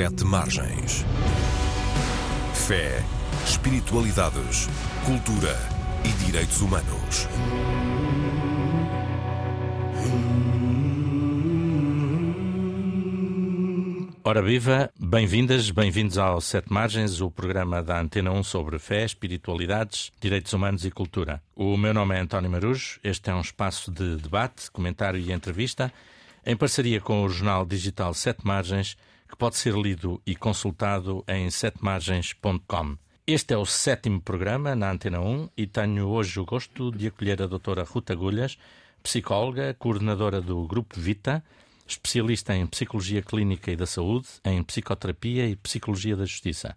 [0.00, 1.04] Sete Margens.
[2.54, 3.04] Fé,
[3.44, 4.66] espiritualidades,
[5.04, 5.54] cultura
[6.02, 7.28] e direitos humanos.
[14.24, 20.10] Ora viva, bem-vindas, bem-vindos ao Sete Margens, o programa da Antena 1 sobre fé, espiritualidades,
[20.18, 21.42] direitos humanos e cultura.
[21.54, 25.92] O meu nome é António Marujo, este é um espaço de debate, comentário e entrevista,
[26.46, 28.96] em parceria com o jornal digital Sete Margens,
[29.30, 32.96] que pode ser lido e consultado em setemargens.com.
[33.26, 37.40] Este é o sétimo programa na Antena 1 e tenho hoje o gosto de acolher
[37.40, 38.58] a doutora Ruta Agulhas,
[39.02, 41.44] psicóloga, coordenadora do Grupo Vita,
[41.86, 46.76] especialista em Psicologia Clínica e da Saúde, em Psicoterapia e Psicologia da Justiça.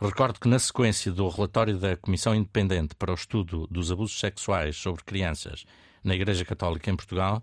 [0.00, 4.76] Recordo que, na sequência do relatório da Comissão Independente para o Estudo dos Abusos Sexuais
[4.76, 5.64] sobre Crianças
[6.02, 7.42] na Igreja Católica em Portugal,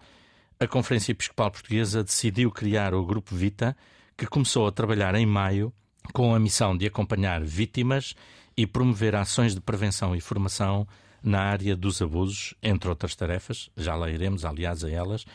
[0.59, 3.75] a Conferência Episcopal Portuguesa decidiu criar o Grupo Vita,
[4.21, 5.73] que começou a trabalhar em maio
[6.13, 8.13] com a missão de acompanhar vítimas
[8.55, 10.87] e promover ações de prevenção e formação
[11.23, 15.25] na área dos abusos, entre outras tarefas, já lá iremos, aliás, a elas,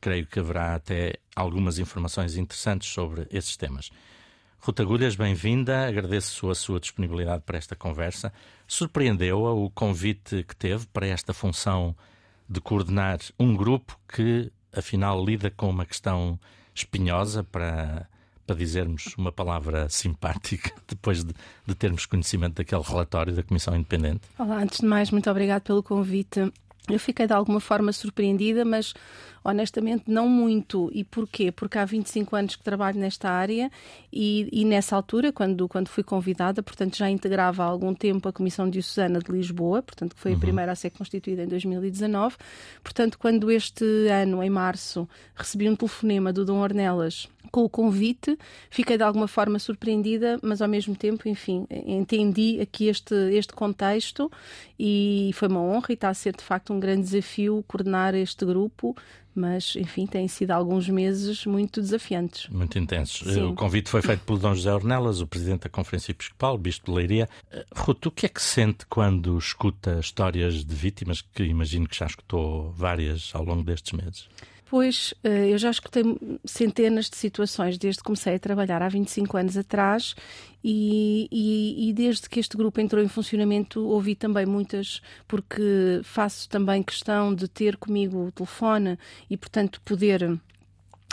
[0.00, 3.90] creio que haverá até algumas informações interessantes sobre esses temas.
[4.60, 5.88] Ruta Agulhas, bem-vinda.
[5.88, 8.32] Agradeço a sua disponibilidade para esta conversa.
[8.64, 11.96] Surpreendeu-a o convite que teve para esta função
[12.48, 16.38] de coordenar um grupo que, afinal, lida com uma questão
[16.72, 18.08] espinhosa para,
[18.46, 21.34] para dizermos uma palavra simpática, depois de,
[21.66, 24.20] de termos conhecimento daquele relatório da Comissão Independente?
[24.38, 26.52] Olá, antes de mais, muito obrigado pelo convite.
[26.88, 28.94] Eu fiquei de alguma forma surpreendida, mas
[29.42, 30.90] honestamente não muito.
[30.92, 31.50] E porquê?
[31.50, 33.70] Porque há 25 anos que trabalho nesta área
[34.12, 38.32] e, e nessa altura, quando, quando fui convidada, portanto já integrava há algum tempo a
[38.32, 40.36] Comissão Diocesana de Lisboa, portanto que foi uhum.
[40.36, 42.36] a primeira a ser constituída em 2019.
[42.82, 48.38] Portanto, quando este ano, em março, recebi um telefonema do Dom Ornelas com o convite,
[48.70, 54.30] fiquei de alguma forma surpreendida, mas ao mesmo tempo, enfim, entendi aqui este, este contexto
[54.78, 58.44] e foi uma honra e está a ser de facto um grande desafio coordenar este
[58.44, 58.96] grupo
[59.36, 62.48] mas enfim, têm sido alguns meses muito desafiantes.
[62.48, 63.34] Muito intensos.
[63.34, 63.42] Sim.
[63.42, 66.96] O convite foi feito pelo Dom José Ornelas, o presidente da Conferência Episcopal, Bispo de
[66.96, 67.28] Leiria.
[67.52, 71.96] Eh, Ruto, o que é que sente quando escuta histórias de vítimas, que imagino que
[71.96, 74.26] já escutou várias ao longo destes meses?
[74.68, 76.02] Pois, eh, eu já escutei
[76.44, 80.16] centenas de situações desde que comecei a trabalhar há 25 anos atrás
[80.62, 86.48] e, e, e, desde que este grupo entrou em funcionamento ouvi também muitas, porque faço
[86.48, 88.98] também questão de ter comigo o telefone
[89.30, 90.36] e, portanto, poder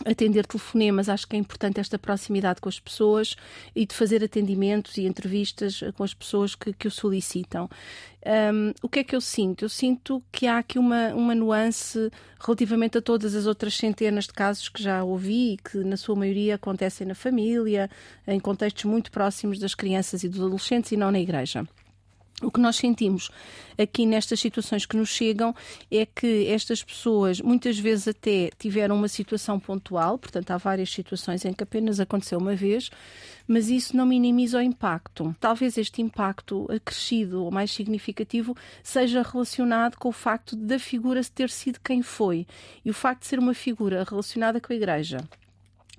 [0.06, 3.36] atender telefonemas, acho que é importante esta proximidade com as pessoas
[3.76, 7.70] e de fazer atendimentos e entrevistas com as pessoas que, que o solicitam.
[8.26, 9.66] Um, o que é que eu sinto?
[9.66, 12.10] Eu sinto que há aqui uma, uma nuance
[12.40, 16.16] relativamente a todas as outras centenas de casos que já ouvi e que, na sua
[16.16, 17.90] maioria, acontecem na família,
[18.26, 21.68] em contextos muito próximos das crianças e dos adolescentes e não na igreja.
[22.44, 23.30] O que nós sentimos
[23.78, 25.56] aqui nestas situações que nos chegam
[25.90, 31.46] é que estas pessoas muitas vezes até tiveram uma situação pontual, portanto, há várias situações
[31.46, 32.90] em que apenas aconteceu uma vez,
[33.48, 35.36] mas isso não minimiza o impacto.
[35.40, 41.50] Talvez este impacto acrescido ou mais significativo seja relacionado com o facto da figura ter
[41.50, 42.46] sido quem foi
[42.84, 45.18] e o facto de ser uma figura relacionada com a Igreja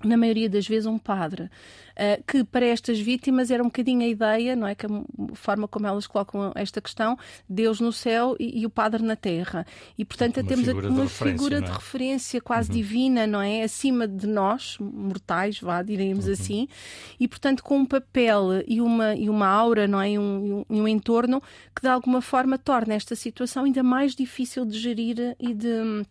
[0.03, 4.07] na maioria das vezes, um padre, uh, que para estas vítimas era um bocadinho a
[4.07, 4.75] ideia, não é?
[4.75, 4.89] Que a
[5.33, 7.17] forma como elas colocam esta questão,
[7.47, 9.65] Deus no céu e, e o padre na terra.
[9.97, 11.61] E, portanto, uma temos figura uma figura é?
[11.61, 12.77] de referência quase uhum.
[12.77, 13.63] divina, não é?
[13.63, 16.33] Acima de nós, mortais, vá, diremos uhum.
[16.33, 16.67] assim,
[17.19, 20.11] e, portanto, com um papel e uma, e uma aura, não é?
[20.11, 21.41] E um, um, um entorno
[21.73, 26.05] que, de alguma forma, torna esta situação ainda mais difícil de gerir e de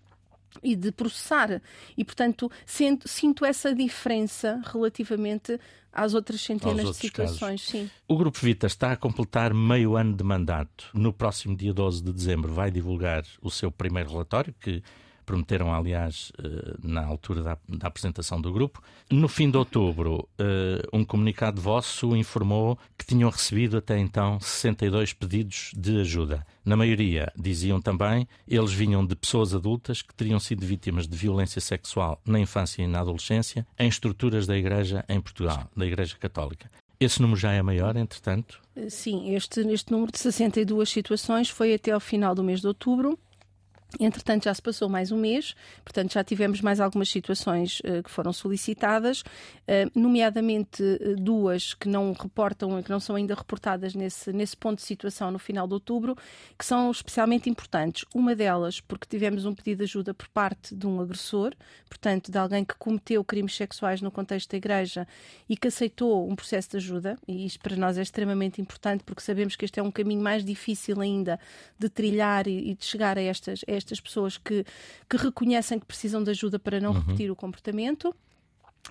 [0.62, 1.60] e de processar.
[1.96, 5.58] E, portanto, sinto, sinto essa diferença relativamente
[5.92, 7.62] às outras centenas de situações.
[7.62, 7.88] Sim.
[8.08, 10.90] O Grupo Vita está a completar meio ano de mandato.
[10.92, 14.82] No próximo dia 12 de dezembro vai divulgar o seu primeiro relatório, que
[15.24, 18.82] prometeram, aliás, eh, na altura da, da apresentação do grupo.
[19.10, 25.12] No fim de outubro, eh, um comunicado vosso informou que tinham recebido até então 62
[25.12, 26.46] pedidos de ajuda.
[26.64, 31.60] Na maioria, diziam também, eles vinham de pessoas adultas que teriam sido vítimas de violência
[31.60, 36.68] sexual na infância e na adolescência em estruturas da Igreja em Portugal, da Igreja Católica.
[36.98, 38.60] Esse número já é maior, entretanto?
[38.88, 43.18] Sim, este, este número de 62 situações foi até ao final do mês de outubro
[44.00, 45.54] Entretanto, já se passou mais um mês,
[45.84, 51.88] portanto, já tivemos mais algumas situações uh, que foram solicitadas, uh, nomeadamente uh, duas que
[51.88, 55.74] não reportam, que não são ainda reportadas nesse, nesse ponto de situação no final de
[55.74, 56.16] outubro,
[56.58, 58.04] que são especialmente importantes.
[58.14, 61.52] Uma delas, porque tivemos um pedido de ajuda por parte de um agressor,
[61.88, 65.06] portanto, de alguém que cometeu crimes sexuais no contexto da igreja
[65.48, 69.22] e que aceitou um processo de ajuda, e isto para nós é extremamente importante porque
[69.22, 71.38] sabemos que este é um caminho mais difícil ainda
[71.78, 74.64] de trilhar e, e de chegar a estas, a estas estas pessoas que,
[75.08, 77.00] que reconhecem que precisam de ajuda para não uhum.
[77.00, 78.14] repetir o comportamento.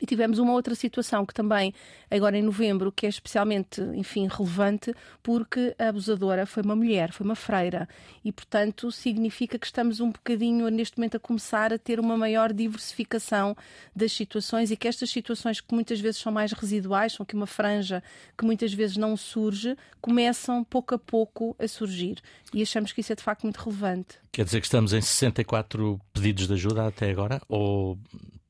[0.01, 1.73] E tivemos uma outra situação que também,
[2.09, 7.25] agora em novembro, que é especialmente, enfim, relevante, porque a abusadora foi uma mulher, foi
[7.25, 7.87] uma freira.
[8.25, 12.51] E, portanto, significa que estamos um bocadinho, neste momento, a começar a ter uma maior
[12.51, 13.55] diversificação
[13.95, 17.47] das situações e que estas situações que muitas vezes são mais residuais, são aqui uma
[17.47, 18.03] franja
[18.35, 22.17] que muitas vezes não surge, começam pouco a pouco a surgir.
[22.51, 24.17] E achamos que isso é, de facto, muito relevante.
[24.31, 27.39] Quer dizer que estamos em 64 pedidos de ajuda até agora?
[27.47, 27.97] Ou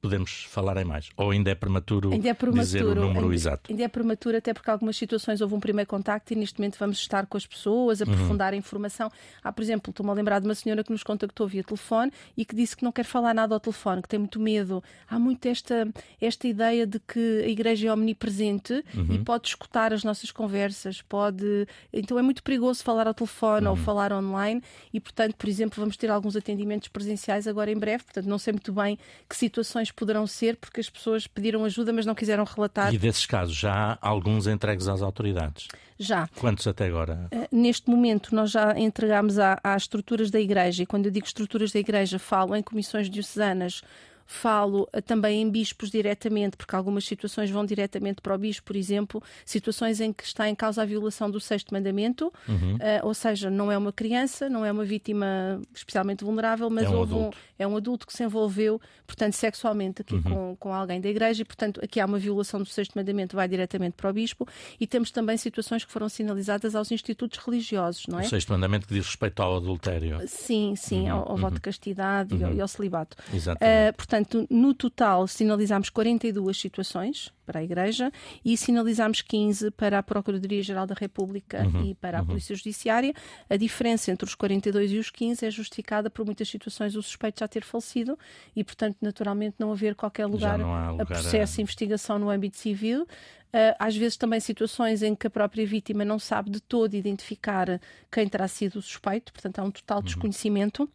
[0.03, 1.09] podemos falar em mais?
[1.15, 3.71] Ou ainda é prematuro, ainda é prematuro dizer o número ainda, exato?
[3.71, 6.97] Ainda é prematuro, até porque algumas situações houve um primeiro contacto e neste momento vamos
[6.97, 8.57] estar com as pessoas, aprofundar uhum.
[8.57, 9.09] a informação.
[9.41, 12.43] Há, por exemplo, estou-me a lembrar de uma senhora que nos contactou via telefone e
[12.43, 14.83] que disse que não quer falar nada ao telefone, que tem muito medo.
[15.09, 15.87] Há muito esta,
[16.19, 19.07] esta ideia de que a igreja é omnipresente uhum.
[19.09, 21.65] e pode escutar as nossas conversas, pode.
[21.93, 23.71] Então é muito perigoso falar ao telefone uhum.
[23.71, 24.61] ou falar online
[24.93, 28.51] e, portanto, por exemplo, vamos ter alguns atendimentos presenciais agora em breve, portanto, não sei
[28.51, 32.93] muito bem que situações poderão ser porque as pessoas pediram ajuda, mas não quiseram relatar.
[32.93, 35.67] E desses casos, já há alguns entregues às autoridades?
[35.97, 36.27] Já.
[36.39, 37.29] Quantos até agora?
[37.31, 41.71] Uh, neste momento, nós já entregámos às estruturas da Igreja, e quando eu digo estruturas
[41.71, 43.81] da Igreja, falo em comissões diocesanas
[44.25, 48.75] falo eh, também em bispos diretamente, porque algumas situações vão diretamente para o bispo, por
[48.75, 52.75] exemplo, situações em que está em causa a violação do sexto mandamento, uhum.
[52.75, 56.89] uh, ou seja, não é uma criança, não é uma vítima especialmente vulnerável, mas é
[56.89, 57.37] um, adulto.
[57.37, 60.21] Um, é um adulto que se envolveu, portanto, sexualmente aqui uhum.
[60.23, 63.47] com, com alguém da igreja e, portanto, aqui há uma violação do sexto mandamento, vai
[63.47, 64.47] diretamente para o bispo
[64.79, 68.23] e temos também situações que foram sinalizadas aos institutos religiosos, não é?
[68.23, 70.19] O sexto mandamento que diz respeito ao adultério.
[70.27, 71.17] Sim, sim, uhum.
[71.17, 72.57] ao, ao voto de castidade e ao, uhum.
[72.57, 73.17] e, ao, celibato.
[73.33, 73.89] Exatamente.
[73.89, 74.12] Uh, Portanto,
[74.49, 78.11] no total sinalizámos 42 situações para a Igreja
[78.43, 82.27] e sinalizámos 15 para a Procuradoria-Geral da República uhum, e para a uhum.
[82.27, 83.13] Polícia Judiciária.
[83.49, 87.39] A diferença entre os 42 e os 15 é justificada por muitas situações o suspeito
[87.39, 88.17] já ter falecido
[88.55, 91.63] e, portanto, naturalmente não haver qualquer lugar, lugar a processo de a...
[91.63, 93.03] investigação no âmbito civil.
[93.03, 97.79] Uh, às vezes também situações em que a própria vítima não sabe de todo identificar
[98.11, 100.03] quem terá sido o suspeito, portanto há um total uhum.
[100.03, 100.89] desconhecimento.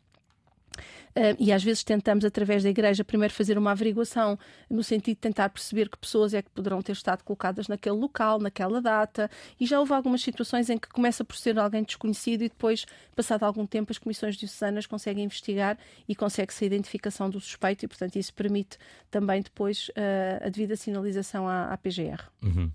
[1.39, 4.39] E às vezes tentamos, através da Igreja, primeiro fazer uma averiguação,
[4.71, 8.39] no sentido de tentar perceber que pessoas é que poderão ter estado colocadas naquele local,
[8.39, 9.31] naquela data.
[9.59, 12.87] E já houve algumas situações em que começa por ser alguém desconhecido e depois,
[13.17, 15.79] passado algum tempo, as comissões diocesanas conseguem investigar
[16.09, 18.79] e consegue-se a identificação do suspeito e, portanto, isso permite
[19.11, 22.23] também depois uh, a devida sinalização à, à PGR.
[22.43, 22.71] Uhum.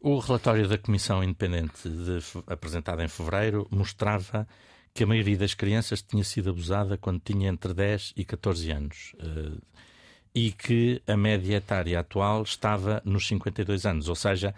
[0.00, 4.46] O relatório da Comissão Independente de, apresentado em fevereiro mostrava
[4.96, 9.14] que a maioria das crianças tinha sido abusada quando tinha entre 10 e 14 anos.
[9.20, 9.60] Uh,
[10.34, 14.54] e que a média etária atual estava nos 52 anos, ou seja,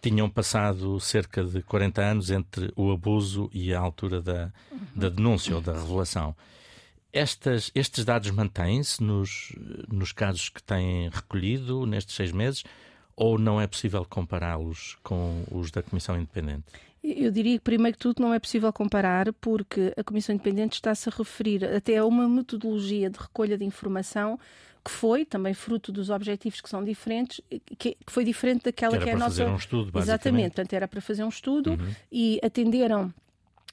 [0.00, 4.50] tinham passado cerca de 40 anos entre o abuso e a altura da,
[4.94, 6.34] da denúncia ou da revelação.
[7.12, 9.54] Estas, estes dados mantêm-se nos,
[9.90, 12.64] nos casos que têm recolhido nestes seis meses
[13.14, 16.64] ou não é possível compará-los com os da Comissão Independente?
[17.02, 21.08] Eu diria que, primeiro que tudo, não é possível comparar, porque a Comissão Independente está-se
[21.08, 24.38] a referir até a uma metodologia de recolha de informação
[24.84, 27.40] que foi também fruto dos objetivos que são diferentes,
[27.78, 29.36] que, foi diferente daquela que, que é a nossa.
[29.36, 31.94] Fazer um estudo, Exatamente, portanto, era para fazer um estudo uhum.
[32.10, 33.12] e atenderam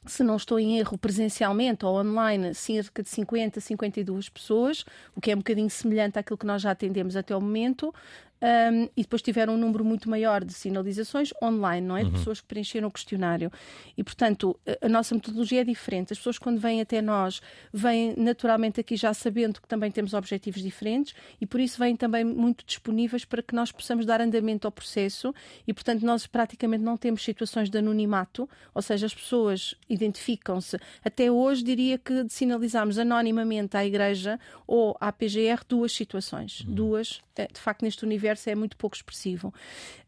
[0.05, 5.31] se não estou em erro, presencialmente ou online, cerca de 50, 52 pessoas, o que
[5.31, 7.93] é um bocadinho semelhante àquilo que nós já atendemos até o momento.
[8.41, 12.01] Um, e depois tiveram um número muito maior de sinalizações online, não é?
[12.01, 12.13] De uhum.
[12.13, 13.51] pessoas que preencheram o questionário.
[13.97, 16.13] E, portanto, a, nossa metodologia é diferente.
[16.13, 17.41] As pessoas, quando vêm até nós,
[17.73, 22.23] vêm naturalmente aqui já sabendo que também temos objetivos diferentes e, por isso, vêm também
[22.23, 25.33] muito disponíveis para que nós possamos dar andamento ao processo.
[25.67, 30.79] E, portanto, nós praticamente não temos situações de anonimato, ou seja, as pessoas identificam-se.
[31.03, 36.61] Até hoje, diria que sinalizamos anonimamente à Igreja ou à PGR duas situações.
[36.61, 36.73] Uhum.
[36.73, 39.53] Duas, eh, de facto, neste universo universo é muito pouco expressivo.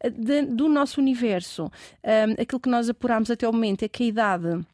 [0.00, 1.70] Eh, de, do nosso universo,
[2.04, 4.64] um, aquilo que nós apurámos até o momento é que a idade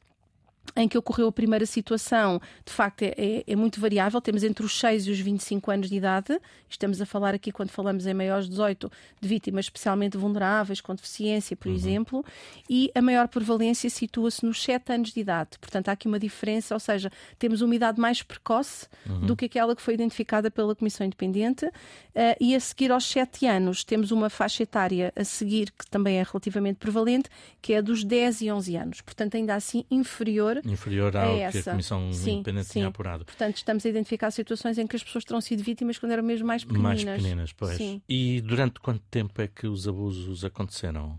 [0.76, 4.20] em que ocorreu a primeira situação, de facto, é, é, é, muito variável.
[4.20, 6.38] Temos entre os 6 e os 25 anos de idade.
[6.68, 10.94] Estamos a falar aqui, quando falamos em maiores de 18, de vítimas especialmente vulneráveis, com
[10.94, 11.74] deficiência, por uhum.
[11.74, 12.24] exemplo.
[12.68, 15.50] E a maior prevalência situa-se nos 7 anos de idade.
[15.60, 19.26] Portanto, há aqui uma diferença, ou seja, temos uma idade mais precoce uhum.
[19.26, 21.66] do que aquela que foi identificada pela Comissão Independente.
[21.66, 26.18] Uh, e a seguir aos 7 anos, temos uma faixa etária a seguir, que também
[26.18, 27.28] é relativamente prevalente,
[27.62, 29.00] que é a dos 10 e 11 anos.
[29.00, 32.72] Portanto, ainda assim inferior inferior ao é que a Comissão sim, Independente sim.
[32.74, 33.24] tinha apurado.
[33.24, 36.46] Portanto, estamos a identificar situações em que as pessoas terão sido vítimas quando eram mesmo
[36.46, 37.04] mais pequeninas.
[37.04, 37.76] Mais pequeninas, pois.
[37.76, 38.02] Sim.
[38.08, 41.18] E durante quanto tempo é que os abusos aconteceram?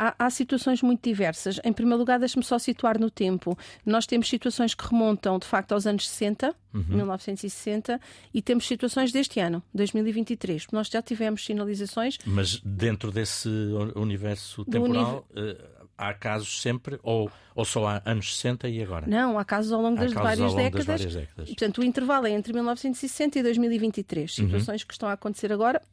[0.00, 1.58] Há, há, situações muito diversas.
[1.64, 3.58] Em primeiro lugar, deixe-me só situar no tempo.
[3.84, 6.84] Nós temos situações que remontam, de facto, aos anos 60, uhum.
[6.88, 8.00] 1960,
[8.32, 10.68] e temos situações deste ano, 2023.
[10.70, 12.16] Nós já tivemos sinalizações.
[12.24, 13.48] Mas dentro desse
[13.96, 15.26] universo temporal.
[15.34, 19.06] Univ há casos sempre, ou, ou só há anos 60 e agora?
[19.06, 20.86] Não, há casos ao longo, das, várias, ao longo décadas.
[20.86, 21.48] das várias décadas.
[21.48, 24.38] Portanto, o intervalo é entre 1960 e 2023.
[24.38, 24.44] Uhum.
[24.46, 24.86] Situações uhum.
[24.86, 25.82] que estão a acontecer agora.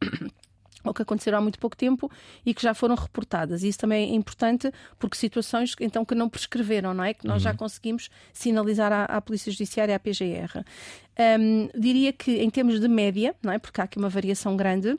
[0.84, 2.08] ou que aconteceram há muito pouco tempo
[2.44, 3.64] e que já foram reportadas.
[3.64, 4.70] E isso também é importante
[5.00, 7.12] porque situações então que não prescreveram, não é?
[7.12, 7.50] Que nós uhum.
[7.50, 10.64] já conseguimos sinalizar à, à, Polícia Judiciária e à PGR.
[11.40, 13.58] Um, diria que em termos de média, não é?
[13.58, 14.96] Porque há aqui uma variação grande,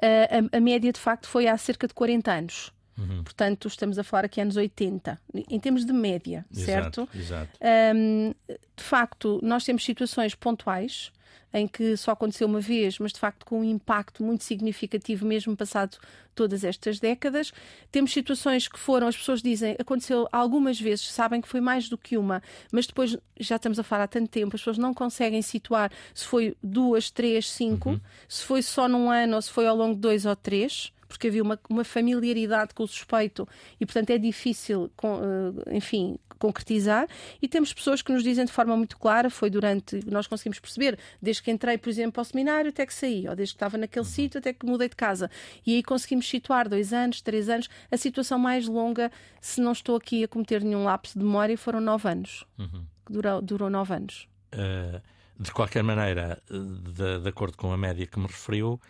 [0.00, 2.72] a, a, média de facto foi há cerca de 40 anos.
[2.98, 3.22] Uhum.
[3.22, 7.08] Portanto, estamos a falar aqui anos 80, em termos de média, exato, certo?
[7.14, 7.58] Exato.
[7.94, 8.34] Um,
[8.76, 11.12] de facto, nós temos situações pontuais
[11.52, 15.56] em que só aconteceu uma vez, mas de facto com um impacto muito significativo, mesmo
[15.56, 15.96] passado
[16.34, 17.52] todas estas décadas.
[17.90, 21.96] Temos situações que foram, as pessoas dizem, aconteceu algumas vezes, sabem que foi mais do
[21.96, 25.40] que uma, mas depois já estamos a falar há tanto tempo, as pessoas não conseguem
[25.40, 28.00] situar se foi duas, três, cinco, uhum.
[28.28, 31.28] se foi só num ano ou se foi ao longo de dois ou três porque
[31.28, 33.48] havia uma, uma familiaridade com o suspeito
[33.80, 37.08] e, portanto, é difícil, eh, enfim, concretizar.
[37.42, 40.98] E temos pessoas que nos dizem de forma muito clara, foi durante, nós conseguimos perceber,
[41.20, 44.04] desde que entrei, por exemplo, ao seminário até que saí, ou desde que estava naquele
[44.04, 44.12] uhum.
[44.12, 45.30] sítio até que mudei de casa.
[45.66, 47.68] E aí conseguimos situar dois anos, três anos.
[47.90, 49.10] A situação mais longa,
[49.40, 52.44] se não estou aqui a cometer nenhum lapso de memória, foram nove anos.
[52.58, 52.84] Uhum.
[53.08, 54.28] Durou, durou nove anos.
[54.52, 55.00] Uh,
[55.38, 58.80] de qualquer maneira, de, de acordo com a média que me referiu,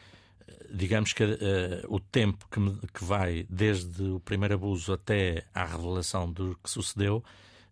[0.70, 1.36] digamos que uh,
[1.88, 6.70] o tempo que, me, que, vai desde o primeiro abuso até à revelação do que
[6.70, 7.22] sucedeu,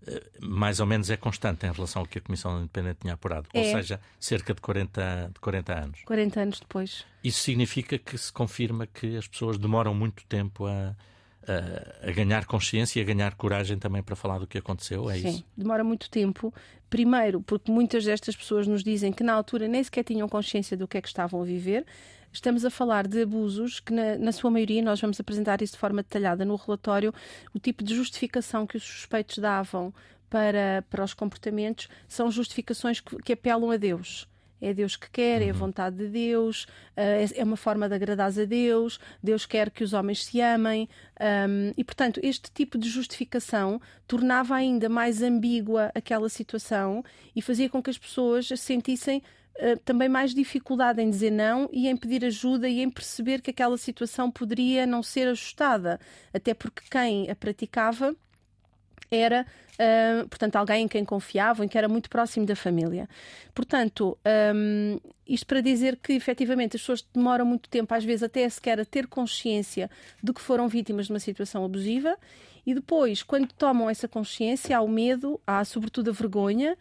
[0.02, 3.49] uh, mais ou menos é constante em relação ao que a Comissão Independente tinha apurado.
[3.52, 3.59] É.
[3.59, 6.00] Ou seja, cerca de 40, de 40 anos.
[6.04, 7.04] 40 anos depois.
[7.23, 10.95] Isso significa que se confirma que as pessoas demoram muito tempo a
[11.47, 15.28] a, ganhar consciência e a ganhar coragem também para falar do que aconteceu, é Sim,
[15.28, 15.45] isso?
[15.56, 16.52] demora muito tempo.
[16.90, 20.87] Primeiro, porque muitas destas pessoas nos dizem que na altura nem sequer tinham consciência do
[20.87, 21.85] que é que estavam a viver.
[22.37, 25.78] Estamos a falar de abusos que, na, na sua maioria, nós vamos apresentar isso de
[25.78, 27.12] forma detalhada no relatório,
[27.55, 29.93] o tipo de justificação que os suspeitos davam
[30.28, 34.28] para, para os comportamentos são justificações que, que apelam a Deus
[34.61, 35.59] é Deus que quer, é a uhum.
[35.59, 36.66] vontade de Deus,
[36.97, 40.40] eh, é, é uma forma de agradar a Deus, Deus quer que os homens se
[40.40, 40.88] amem.
[41.21, 47.69] Um, e, portanto, este tipo de justificação tornava ainda mais ambígua aquela situação e fazia
[47.69, 49.23] com que as pessoas sentissem
[49.61, 53.51] uh, também mais dificuldade em dizer não e em pedir ajuda e em perceber que
[53.51, 56.01] aquela situação poderia não ser ajustada.
[56.33, 58.15] Até porque quem a praticava
[59.11, 63.09] era, uh, portanto, alguém em quem confiavam, em que era muito próximo da família.
[63.55, 64.19] Portanto,
[64.55, 68.81] um, isto para dizer que, efetivamente, as pessoas demoram muito tempo, às vezes até sequer
[68.81, 69.91] a ter consciência
[70.23, 72.17] de que foram vítimas de uma situação abusiva
[72.67, 76.77] e depois, quando tomam essa consciência, há o medo, há sobretudo a vergonha,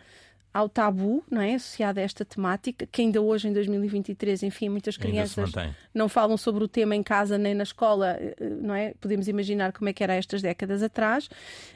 [0.56, 1.56] ao tabu não é?
[1.56, 5.52] associado a esta temática, que ainda hoje, em 2023, enfim, muitas crianças
[5.94, 8.94] não falam sobre o tema em casa nem na escola, eh, não é?
[9.02, 11.30] Podemos imaginar como é que era estas décadas atrás.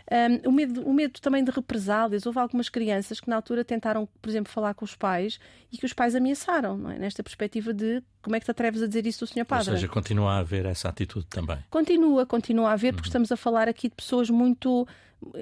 [0.10, 2.26] Um, o, medo, o medo também de represálias.
[2.26, 5.42] Houve algumas crianças que na altura tentaram, por exemplo, falar com os pais
[5.74, 6.98] e que os pais ameaçaram, não é?
[6.98, 9.44] Nesta perspectiva de como é que te atreves a dizer isso do Sr.
[9.44, 9.72] Padre?
[9.72, 11.58] Ou seja, continua a haver essa atitude também.
[11.70, 13.10] Continua, continua a haver, porque uhum.
[13.10, 14.88] estamos a falar aqui de pessoas muito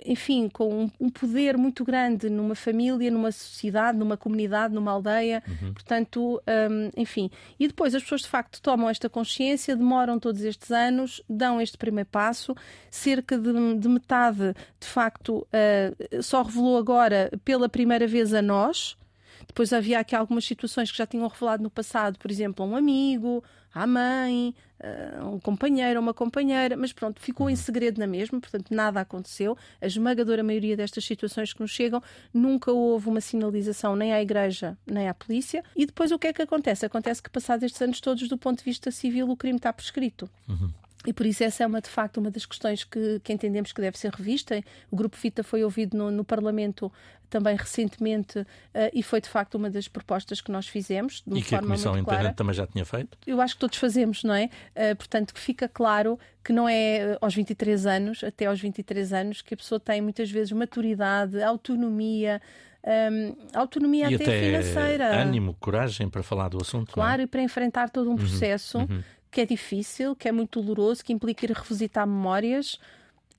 [0.06, 5.44] enfim, com um poder muito grande numa família, numa sociedade, numa comunidade, numa aldeia.
[5.48, 5.74] Uhum.
[5.74, 7.30] Portanto, um, enfim.
[7.60, 11.78] E depois as pessoas de facto tomam esta consciência, demoram todos estes anos, dão este
[11.78, 12.56] primeiro passo.
[12.90, 18.98] Cerca de, de metade, de facto, uh, só revelou agora pela primeira vez a nós.
[19.48, 22.76] Depois havia aqui algumas situações que já tinham revelado no passado, por exemplo, a um
[22.76, 23.44] amigo,
[23.82, 24.54] à mãe,
[25.20, 29.02] a um companheiro, a uma companheira, mas pronto, ficou em segredo na mesma, portanto nada
[29.02, 29.58] aconteceu.
[29.82, 32.02] A esmagadora maioria destas situações que nos chegam,
[32.34, 35.64] nunca houve uma sinalização nem à igreja nem à polícia.
[35.76, 36.86] E depois o que é que acontece?
[36.86, 40.30] Acontece que passados estes anos todos, do ponto de vista civil, o crime está prescrito.
[40.48, 40.72] Uhum.
[41.08, 43.80] E por isso essa é uma, de facto uma das questões que, que entendemos que
[43.80, 44.62] deve ser revista.
[44.92, 46.92] O Grupo Vita foi ouvido no, no Parlamento
[47.30, 48.46] também recentemente uh,
[48.94, 51.24] e foi de facto uma das propostas que nós fizemos.
[51.28, 52.34] e que a Comissão Independente clara.
[52.34, 53.18] também já tinha feito?
[53.26, 54.50] Eu acho que todos fazemos, não é?
[54.76, 59.14] Uh, portanto, que fica claro que não é uh, aos 23 anos, até aos 23
[59.14, 62.42] anos, que a pessoa tem muitas vezes maturidade, autonomia,
[62.88, 65.22] um, autonomia e até, até financeira.
[65.22, 66.92] ânimo, coragem para falar do assunto.
[66.92, 66.94] É?
[66.94, 67.26] Claro, é?
[67.26, 69.04] e para enfrentar todo um uhum, processo uhum.
[69.38, 72.80] Que é difícil, que é muito doloroso, que implica ir revisitar memórias.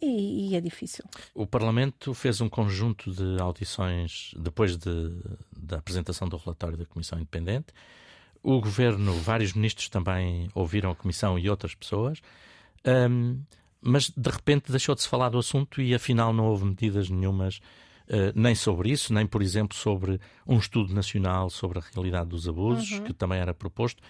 [0.01, 1.05] E, e, é difícil.
[1.35, 5.13] O Parlamento fez um conjunto de audições depois de,
[5.57, 7.75] da apresentação do relatório da Comissão Independente.
[8.45, 12.23] O Governo, vários ministros também ouviram a Comissão e outras pessoas,
[13.11, 13.41] um,
[13.81, 17.61] mas de repente deixou de se falar do assunto e afinal não houve medidas nenhumas
[18.11, 22.49] Uh, nem sobre isso, nem, por exemplo, sobre um estudo nacional sobre a realidade dos
[22.49, 23.05] abusos, uhum.
[23.05, 24.03] que também era proposto.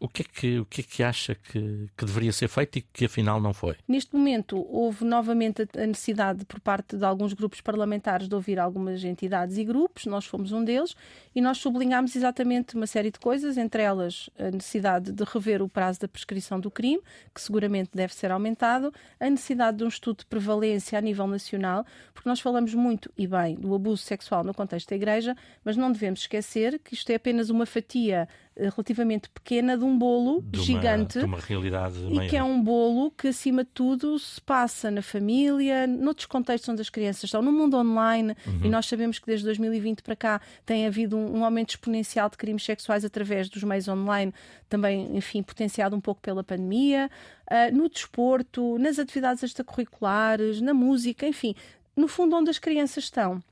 [0.00, 2.82] O que é que, o que, é que acha que, que deveria ser feito e
[2.82, 3.74] que afinal não foi?
[3.86, 9.02] Neste momento, houve novamente a necessidade por parte de alguns grupos parlamentares de ouvir algumas
[9.02, 10.94] entidades e grupos, nós fomos um deles,
[11.38, 15.68] e nós sublinhámos exatamente uma série de coisas, entre elas a necessidade de rever o
[15.68, 17.00] prazo da prescrição do crime,
[17.32, 21.86] que seguramente deve ser aumentado, a necessidade de um estudo de prevalência a nível nacional,
[22.12, 25.92] porque nós falamos muito e bem do abuso sexual no contexto da Igreja, mas não
[25.92, 28.28] devemos esquecer que isto é apenas uma fatia
[28.58, 32.28] eh, relativamente pequena de um bolo de uma, gigante de uma realidade e maior.
[32.28, 36.82] que é um bolo que acima de tudo se passa na família, noutros contextos onde
[36.82, 38.60] as crianças estão, no mundo online uhum.
[38.64, 42.36] e nós sabemos que desde 2020 para cá tem havido um, um, aumento exponencial de
[42.36, 44.32] crimes sexuais através dos meios online,
[44.68, 47.10] também enfim potenciado um pouco pela pandemia,
[47.50, 51.54] uh, no desporto, nas atividades extracurriculares, na música, enfim,
[51.96, 53.42] no fundo onde as crianças estão.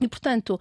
[0.00, 0.58] E, portanto,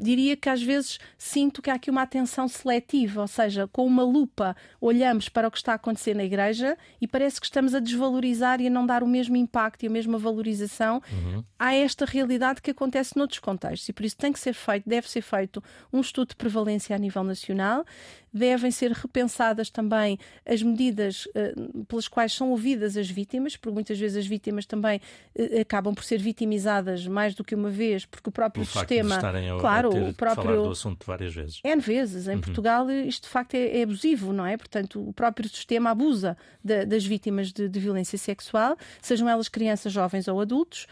[0.00, 4.02] diria que às vezes sinto que há aqui uma atenção seletiva, ou seja, com uma
[4.02, 7.80] lupa olhamos para o que está a acontecer na igreja e parece que estamos a
[7.80, 11.44] desvalorizar e a não dar o mesmo impacto e a mesma valorização uhum.
[11.58, 13.88] a esta realidade que acontece noutros contextos.
[13.88, 16.98] E por isso tem que ser feito, deve ser feito um estudo de prevalência a
[16.98, 17.84] nível nacional,
[18.32, 23.98] devem ser repensadas também as medidas uh, pelas quais são ouvidas as vítimas, porque muitas
[23.98, 25.00] vezes as vítimas também
[25.36, 29.16] uh, acabam por ser vitimizadas mais do que uma vez, porque o próprio sistema.
[29.60, 30.44] Claro, a o próprio.
[30.44, 31.60] Falar do assunto várias vezes.
[31.64, 32.28] N vezes.
[32.28, 32.40] Em uhum.
[32.40, 34.56] Portugal, isto de facto é, é, abusivo, não é?
[34.56, 39.92] Portanto, o próprio sistema abusa de, das vítimas de, de violência sexual, sejam elas crianças,
[39.92, 40.86] jovens ou adultos.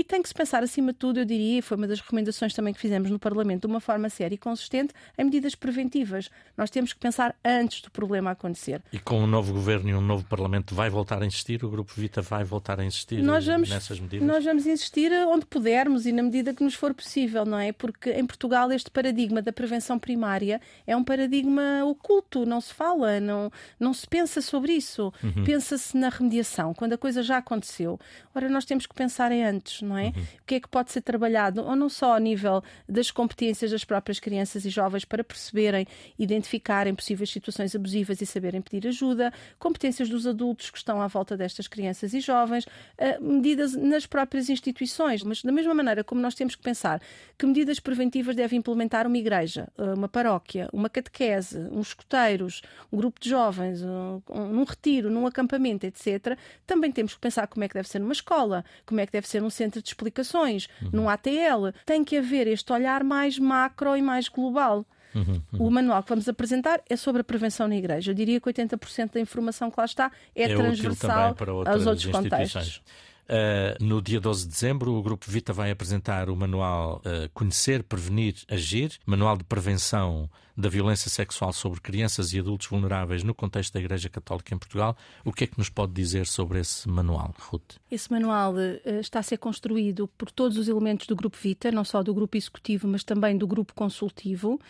[0.00, 2.54] E tem que se pensar, acima de tudo, eu diria, e foi uma das recomendações
[2.54, 6.30] também que fizemos no Parlamento, de uma forma séria e consistente, em medidas preventivas.
[6.56, 8.80] Nós temos que pensar antes do problema acontecer.
[8.94, 11.62] E com um novo governo e um novo Parlamento, vai voltar a insistir?
[11.62, 14.26] O Grupo Vita vai voltar a insistir nós vamos, nessas medidas?
[14.26, 17.70] Nós vamos insistir onde pudermos e na medida que nos for possível, não é?
[17.70, 23.20] Porque em Portugal este paradigma da prevenção primária é um paradigma oculto, não se fala,
[23.20, 25.12] não, não se pensa sobre isso.
[25.22, 25.44] Uhum.
[25.44, 28.00] Pensa-se na remediação, quando a coisa já aconteceu.
[28.34, 30.06] Ora, nós temos que pensar em antes, não é?
[30.06, 30.22] Uhum.
[30.40, 33.84] O que é que pode ser trabalhado, ou não só a nível das competências das
[33.84, 35.86] próprias crianças e jovens para perceberem,
[36.18, 41.36] identificarem possíveis situações abusivas e saberem pedir ajuda, competências dos adultos que estão à volta
[41.36, 46.34] destas crianças e jovens, uh, medidas nas próprias instituições, mas da mesma maneira como nós
[46.34, 47.00] temos que pensar
[47.38, 52.96] que medidas preventivas deve implementar uma igreja, uh, uma paróquia, uma catequese, uns escuteiros, um
[52.96, 57.68] grupo de jovens, um, num retiro, num acampamento, etc., também temos que pensar como é
[57.68, 60.90] que deve ser numa escola, como é que deve ser num centro de explicações, uhum.
[60.92, 61.70] num ATL.
[61.84, 64.86] Tem que haver este olhar mais macro e mais global.
[65.14, 65.66] Uhum, uhum.
[65.66, 68.10] O manual que vamos apresentar é sobre a prevenção na igreja.
[68.10, 72.82] Eu diria que 80% da informação que lá está é, é transversal aos outros contextos.
[73.30, 77.84] Uh, no dia 12 de dezembro, o Grupo Vita vai apresentar o manual uh, Conhecer,
[77.84, 83.72] Prevenir, Agir, manual de prevenção da violência sexual sobre crianças e adultos vulneráveis no contexto
[83.72, 84.96] da Igreja Católica em Portugal.
[85.24, 87.76] O que é que nos pode dizer sobre esse manual, Ruth?
[87.90, 91.84] Esse manual uh, está a ser construído por todos os elementos do Grupo Vita, não
[91.84, 94.60] só do Grupo Executivo, mas também do Grupo Consultivo,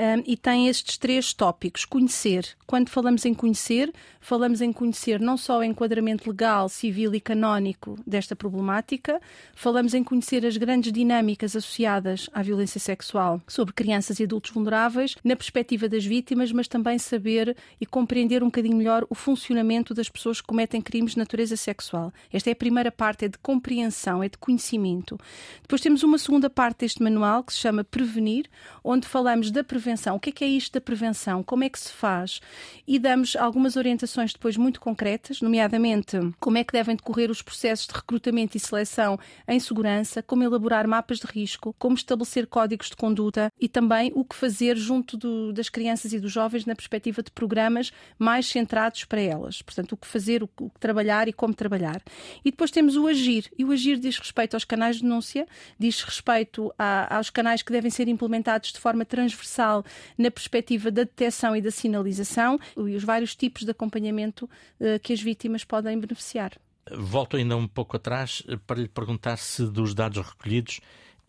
[0.00, 1.84] um, e tem estes três tópicos.
[1.84, 2.56] Conhecer.
[2.66, 7.98] Quando falamos em conhecer, falamos em conhecer não só o enquadramento legal, civil e canónico
[8.06, 9.20] desta problemática,
[9.54, 15.16] falamos em conhecer as grandes dinâmicas associadas à violência sexual sobre crianças e adultos vulneráveis,
[15.30, 20.08] na perspectiva das vítimas, mas também saber e compreender um bocadinho melhor o funcionamento das
[20.08, 22.12] pessoas que cometem crimes de natureza sexual.
[22.32, 25.16] Esta é a primeira parte, é de compreensão, é de conhecimento.
[25.62, 28.46] Depois temos uma segunda parte deste manual que se chama Prevenir,
[28.82, 30.16] onde falamos da prevenção.
[30.16, 31.44] O que é, que é isto da prevenção?
[31.44, 32.40] Como é que se faz?
[32.84, 37.86] E damos algumas orientações depois muito concretas, nomeadamente como é que devem decorrer os processos
[37.86, 39.16] de recrutamento e seleção
[39.46, 44.24] em segurança, como elaborar mapas de risco, como estabelecer códigos de conduta e também o
[44.24, 49.04] que fazer junto do, das crianças e dos jovens na perspectiva de programas mais centrados
[49.04, 49.62] para elas.
[49.62, 52.02] Portanto, o que fazer, o que, o que trabalhar e como trabalhar.
[52.44, 53.50] E depois temos o agir.
[53.58, 55.46] E o agir diz respeito aos canais de denúncia,
[55.78, 59.84] diz respeito a, aos canais que devem ser implementados de forma transversal
[60.16, 64.48] na perspectiva da detecção e da sinalização e os vários tipos de acompanhamento
[64.80, 66.52] uh, que as vítimas podem beneficiar.
[66.92, 70.80] Volto ainda um pouco atrás eh, para lhe perguntar se dos dados recolhidos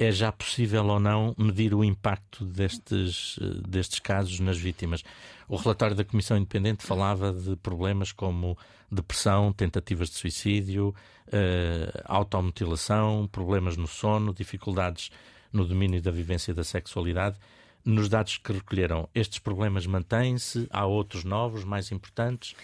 [0.04, 5.04] é já possível ou não medir o impacto destes, eh, destes casos nas vítimas.
[5.48, 8.58] O relatório da Comissão Independente falava de problemas como
[8.92, 10.96] depressão, tentativas de suicídio,
[11.28, 15.12] uh, automutilação, problemas no sono, dificuldades
[15.52, 17.38] no domínio da vivência da sexualidade.
[17.86, 20.68] Nos dados que recolheram, estes problemas mantêm-se?
[20.70, 22.56] Há outros novos, mais importantes?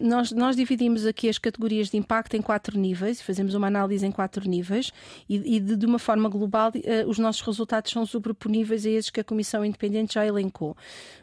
[0.00, 4.12] Nós, nós, dividimos aqui as categorias de impacto em quatro níveis, fazemos uma análise em
[4.12, 4.92] quatro níveis
[5.28, 9.10] e, e de, de, uma forma global uh, os nossos resultados são sobreponíveis a esses
[9.10, 10.76] que a Comissão Independente já elencou.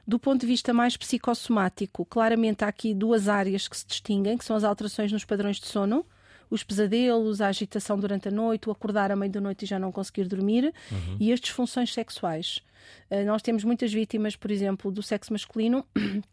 [0.06, 4.44] Do ponto de vista mais psicossomático, claramente há aqui duas áreas que se distinguem, que
[4.44, 6.06] são as alterações nos padrões de sono,
[6.50, 9.80] os pesadelos, a agitação durante a noite, o acordar à meia da noite e já
[9.80, 11.18] não conseguir dormir uhum.
[11.20, 12.62] e as disfunções sexuais.
[13.10, 15.86] Uh, nós temos muitas vítimas, por exemplo, do sexo masculino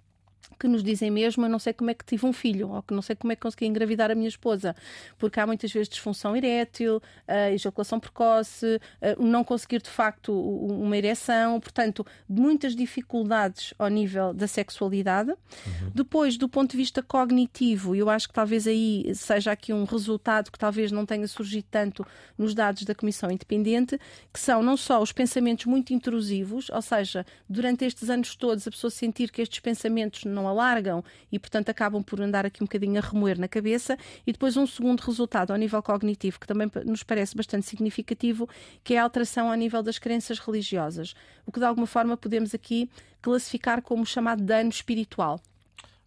[0.58, 2.94] que nos dizem mesmo, eu não sei como é que tive um filho, ou que
[2.94, 4.74] não sei como é que consegui engravidar a minha esposa,
[5.18, 10.96] porque há muitas vezes disfunção erétil, uh, ejaculação precoce, uh, não conseguir de facto uma
[10.96, 15.30] ereção, portanto, muitas dificuldades ao nível da sexualidade.
[15.30, 15.90] Uhum.
[15.94, 20.50] Depois, do ponto de vista cognitivo, eu acho que talvez aí seja aqui um resultado
[20.50, 23.98] que talvez não tenha surgido tanto nos dados da Comissão Independente,
[24.32, 28.70] que são não só os pensamentos muito intrusivos, ou seja, durante estes anos todos a
[28.70, 32.98] pessoa sentir que estes pensamentos não alargam e, portanto, acabam por andar aqui um bocadinho
[32.98, 33.96] a remoer na cabeça.
[34.26, 38.48] E depois um segundo resultado ao nível cognitivo, que também nos parece bastante significativo,
[38.83, 41.14] que é a alteração ao nível das crenças religiosas.
[41.46, 42.90] O que de alguma forma podemos aqui
[43.22, 45.40] classificar como chamado dano espiritual.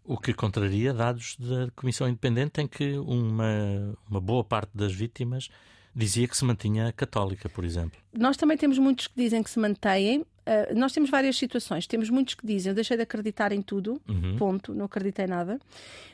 [0.05, 5.49] O que contraria dados da Comissão Independente em que uma, uma boa parte das vítimas
[5.95, 7.99] dizia que se mantinha católica, por exemplo.
[8.11, 11.87] Nós também temos muitos que dizem que se mantêm, Uh, nós temos várias situações.
[11.87, 14.35] Temos muitos que dizem eu deixei de acreditar em tudo, uhum.
[14.37, 15.59] ponto, não acreditei nada.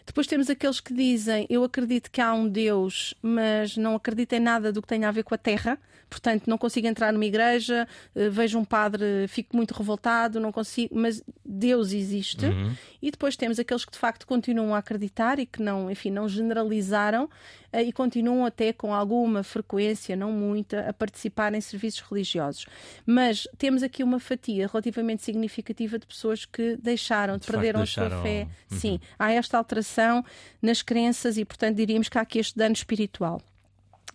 [0.05, 4.39] Depois temos aqueles que dizem eu acredito que há um Deus, mas não acredito em
[4.39, 5.79] nada do que tenha a ver com a terra.
[6.09, 10.95] Portanto, não consigo entrar numa igreja, uh, vejo um padre, fico muito revoltado, não consigo,
[10.97, 12.45] mas Deus existe.
[12.45, 12.73] Uhum.
[13.01, 16.27] E depois temos aqueles que de facto continuam a acreditar e que não, enfim, não
[16.27, 22.65] generalizaram uh, e continuam até com alguma frequência, não muita, a participar em serviços religiosos.
[23.05, 27.95] Mas temos aqui uma fatia relativamente significativa de pessoas que deixaram, de, de perderam facto,
[27.95, 28.07] deixaram...
[28.07, 28.47] a sua fé.
[28.71, 28.77] Uhum.
[28.77, 30.23] Sim, há esta alteração
[30.61, 33.41] nas crenças e, portanto, diríamos que há aqui este dano espiritual.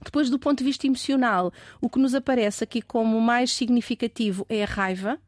[0.04, 4.62] Depois, do ponto de vista emocional, o que nos aparece aqui como mais significativo é
[4.62, 5.18] a raiva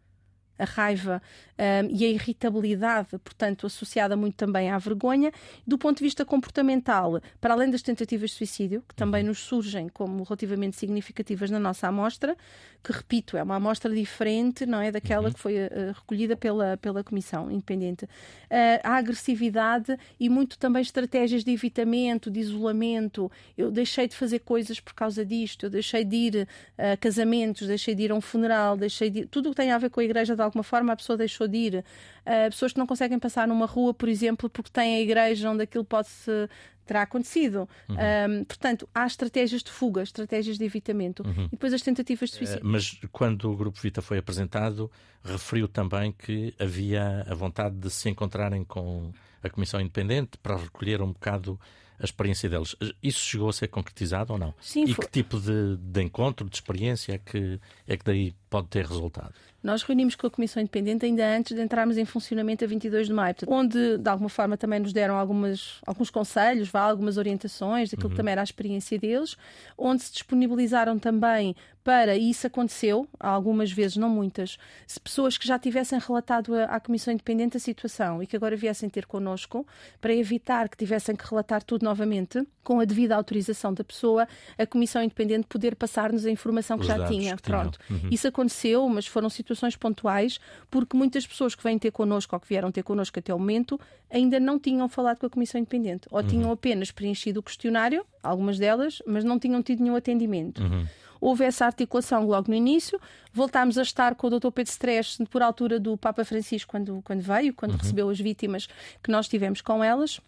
[0.58, 1.22] a raiva
[1.58, 5.32] um, e a irritabilidade, portanto, associada muito também à vergonha.
[5.66, 9.28] Do ponto de vista comportamental, para além das tentativas de suicídio, que também uhum.
[9.28, 12.36] nos surgem como relativamente significativas na nossa amostra,
[12.82, 14.92] que, repito, é uma amostra diferente, não é?
[14.92, 15.32] Daquela uhum.
[15.32, 18.04] que foi uh, recolhida pela, pela Comissão Independente.
[18.04, 23.30] Uh, a agressividade e muito também estratégias de evitamento, de isolamento.
[23.56, 27.94] Eu deixei de fazer coisas por causa disto, eu deixei de ir a casamentos, deixei
[27.94, 29.26] de ir a um funeral, deixei de ir...
[29.26, 31.45] Tudo o que tem a ver com a igreja, de alguma forma, a pessoa deixou
[31.48, 35.62] Uh, pessoas que não conseguem passar numa rua, por exemplo, porque têm a igreja onde
[35.62, 36.48] aquilo pode se
[36.86, 37.68] terá acontecido.
[37.88, 37.96] Uhum.
[37.96, 41.46] Um, portanto, há estratégias de fuga, estratégias de evitamento uhum.
[41.46, 42.62] e depois as tentativas de suicídio.
[42.62, 44.90] Uh, mas quando o Grupo Vita foi apresentado,
[45.24, 51.02] referiu também que havia a vontade de se encontrarem com a Comissão Independente para recolher
[51.02, 51.58] um bocado
[51.98, 52.76] a experiência deles.
[53.02, 54.54] Isso chegou a ser concretizado ou não?
[54.60, 55.04] Sim, e foi...
[55.04, 59.32] que tipo de, de encontro, de experiência é que, é que daí pode ter resultado?
[59.66, 63.12] Nós reunimos com a Comissão Independente ainda antes de entrarmos em funcionamento a 22 de
[63.12, 68.06] maio, onde de alguma forma também nos deram algumas, alguns conselhos, vá, algumas orientações daquilo
[68.06, 68.10] uhum.
[68.10, 69.36] que também era a experiência deles,
[69.76, 75.46] onde se disponibilizaram também para, e isso aconteceu algumas vezes, não muitas, se pessoas que
[75.46, 79.64] já tivessem relatado à Comissão Independente a situação e que agora viessem ter connosco,
[80.00, 84.26] para evitar que tivessem que relatar tudo novamente, com a devida autorização da pessoa,
[84.58, 87.36] a Comissão Independente poder passar-nos a informação que Os já tinha.
[87.36, 87.78] Pronto.
[87.88, 88.08] Uhum.
[88.10, 90.38] Isso aconteceu, mas foram situações pontuais,
[90.70, 93.80] porque muitas pessoas que vêm ter connosco ou que vieram ter connosco até o momento
[94.10, 96.26] ainda não tinham falado com a Comissão Independente, ou uhum.
[96.26, 100.62] tinham apenas preenchido o questionário, algumas delas, mas não tinham tido nenhum atendimento.
[100.62, 100.86] Uhum.
[101.20, 103.00] Houve essa articulação logo no início,
[103.32, 104.50] voltámos a estar com o Dr.
[104.50, 107.78] Pedro Stress por altura do Papa Francisco, quando, quando veio, quando uhum.
[107.78, 108.68] recebeu as vítimas
[109.02, 110.20] que nós tivemos com elas.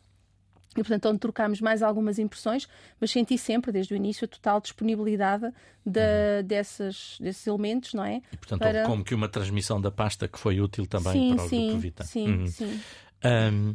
[0.80, 2.68] E, portanto, onde trocámos mais algumas impressões,
[3.00, 5.52] mas senti sempre, desde o início, a total disponibilidade
[5.84, 6.46] de, uhum.
[6.46, 8.22] dessas, desses elementos, não é?
[8.32, 8.84] E, portanto, para...
[8.84, 11.80] como que uma transmissão da pasta que foi útil também sim, para o sim, Grupo
[11.80, 12.04] Vita.
[12.04, 12.46] Sim, uhum.
[12.46, 12.80] sim.
[13.24, 13.74] Um,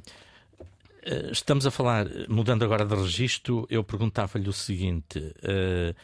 [1.06, 5.96] eh, estamos a falar, mudando agora de registro, eu perguntava-lhe o seguinte: uh,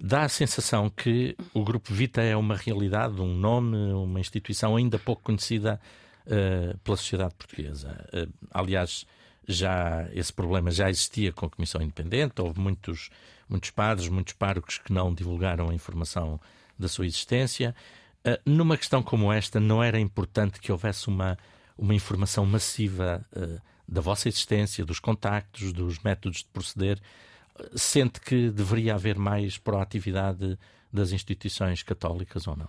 [0.00, 4.98] dá a sensação que o Grupo Vita é uma realidade, um nome, uma instituição ainda
[4.98, 5.78] pouco conhecida
[6.26, 8.04] uh, pela sociedade portuguesa.
[8.12, 9.06] Uh, aliás,
[9.46, 13.10] já esse problema já existia com a Comissão Independente, houve muitos,
[13.48, 16.40] muitos padres, muitos párocos que não divulgaram a informação
[16.78, 17.74] da sua existência.
[18.26, 21.36] Uh, numa questão como esta, não era importante que houvesse uma,
[21.76, 27.00] uma informação massiva uh, da vossa existência, dos contactos, dos métodos de proceder?
[27.74, 30.58] Sente que deveria haver mais proatividade
[30.92, 32.68] das instituições católicas ou não?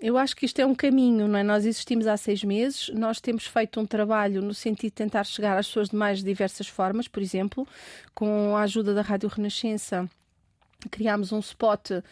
[0.00, 1.42] Eu acho que isto é um caminho, não é?
[1.42, 5.56] Nós existimos há seis meses, nós temos feito um trabalho no sentido de tentar chegar
[5.56, 7.66] às pessoas de mais diversas formas, por exemplo,
[8.14, 10.08] com a ajuda da Rádio Renascença
[10.88, 12.02] criámos um spot uh,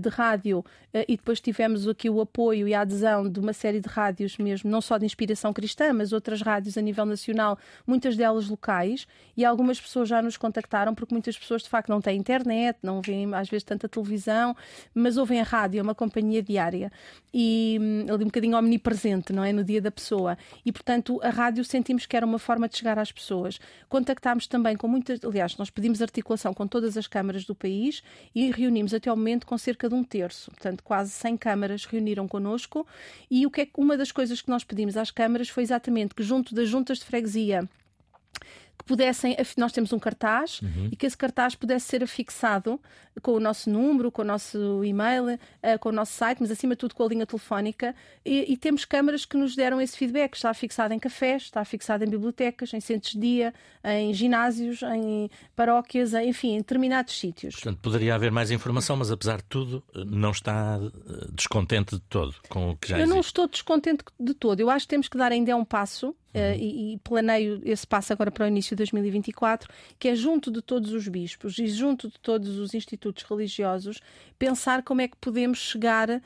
[0.00, 3.80] de rádio uh, e depois tivemos aqui o apoio e a adesão de uma série
[3.80, 8.16] de rádios mesmo, não só de inspiração cristã, mas outras rádios a nível nacional, muitas
[8.16, 12.18] delas locais, e algumas pessoas já nos contactaram porque muitas pessoas de facto não têm
[12.18, 14.56] internet, não veem às vezes tanta televisão,
[14.94, 16.92] mas ouvem a rádio, é uma companhia diária
[17.32, 19.52] e hum, ali um bocadinho omnipresente, não é?
[19.52, 20.38] No dia da pessoa.
[20.64, 23.58] E portanto a rádio sentimos que era uma forma de chegar às pessoas.
[23.88, 28.02] Contactámos também com muitas, aliás, nós pedimos articulação com todas as câmaras do país
[28.34, 32.26] e reunimos até ao momento com cerca de um terço, portanto, quase 100 câmaras reuniram
[32.26, 32.86] connosco.
[33.30, 36.22] E o que é uma das coisas que nós pedimos às câmaras foi exatamente que,
[36.22, 37.68] junto das juntas de freguesia
[38.78, 40.88] que pudessem, nós temos um cartaz uhum.
[40.90, 42.80] e que esse cartaz pudesse ser afixado
[43.22, 46.74] com o nosso número, com o nosso e-mail, uh, com o nosso site, mas acima
[46.74, 47.94] de tudo com a linha telefónica.
[48.24, 50.34] E, e, temos câmaras que nos deram esse feedback.
[50.34, 55.30] Está fixado em cafés, está fixado em bibliotecas, em centros de dia, em ginásios, em
[55.54, 57.54] paróquias, enfim, em determinados sítios.
[57.54, 62.34] Portanto, poderia haver mais informação, mas apesar de tudo, não está eh, descontente de todo
[62.48, 63.14] com o que já Eu existe.
[63.14, 64.58] não estou descontente de todo.
[64.58, 68.12] Eu acho que temos que dar ainda um passo Uh, e, e, planeio esse passo
[68.12, 72.08] agora para o início de 2024, que é junto de todos os bispos e junto
[72.08, 74.00] de todos os institutos religiosos,
[74.38, 76.20] pensar como é que podemos chegar, uh,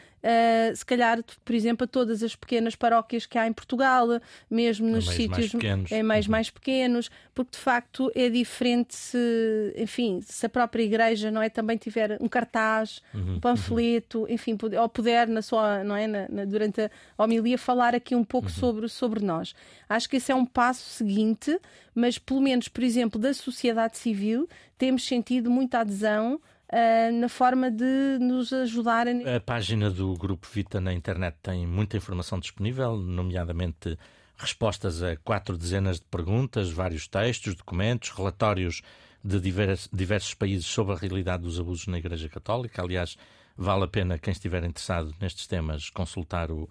[0.74, 4.08] se calhar, por exemplo, a todas as pequenas paróquias que há em Portugal,
[4.50, 5.52] mesmo nos sítios
[5.90, 6.32] em meios uhum.
[6.32, 11.48] mais pequenos, porque de facto é diferente se, enfim, se a própria igreja não é
[11.48, 13.34] também tiver um cartaz, uhum.
[13.34, 14.26] um panfleto, uhum.
[14.28, 16.90] enfim, ou puder na sua, não é, na, na, durante a
[17.22, 18.54] homilia falar aqui um pouco uhum.
[18.54, 19.54] sobre, sobre nós.
[19.88, 21.58] Acho que esse é um passo seguinte,
[21.94, 27.70] mas pelo menos, por exemplo, da sociedade civil, temos sentido muita adesão Uh, na forma
[27.70, 29.08] de nos ajudar.
[29.08, 29.36] A...
[29.36, 33.96] a página do Grupo Vita na internet tem muita informação disponível, nomeadamente
[34.36, 38.82] respostas a quatro dezenas de perguntas, vários textos, documentos, relatórios
[39.24, 42.82] de diversos, diversos países sobre a realidade dos abusos na Igreja Católica.
[42.82, 43.16] Aliás,
[43.56, 46.68] vale a pena quem estiver interessado nestes temas consultar o,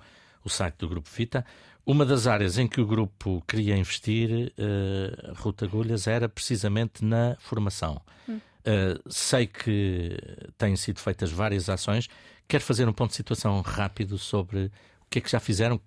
[0.47, 1.45] o site do Grupo Vita.
[1.86, 7.38] Uma das áreas em que o grupo queria investir, uh, Ruta Agulhas, era precisamente na
[7.39, 8.01] formação.
[8.27, 8.38] Hum.
[8.38, 10.17] Uh, sei que
[10.57, 12.10] têm sido feitas várias ações.
[12.47, 14.71] Quero fazer um ponto de situação rápido sobre o
[15.10, 15.79] que é que já fizeram,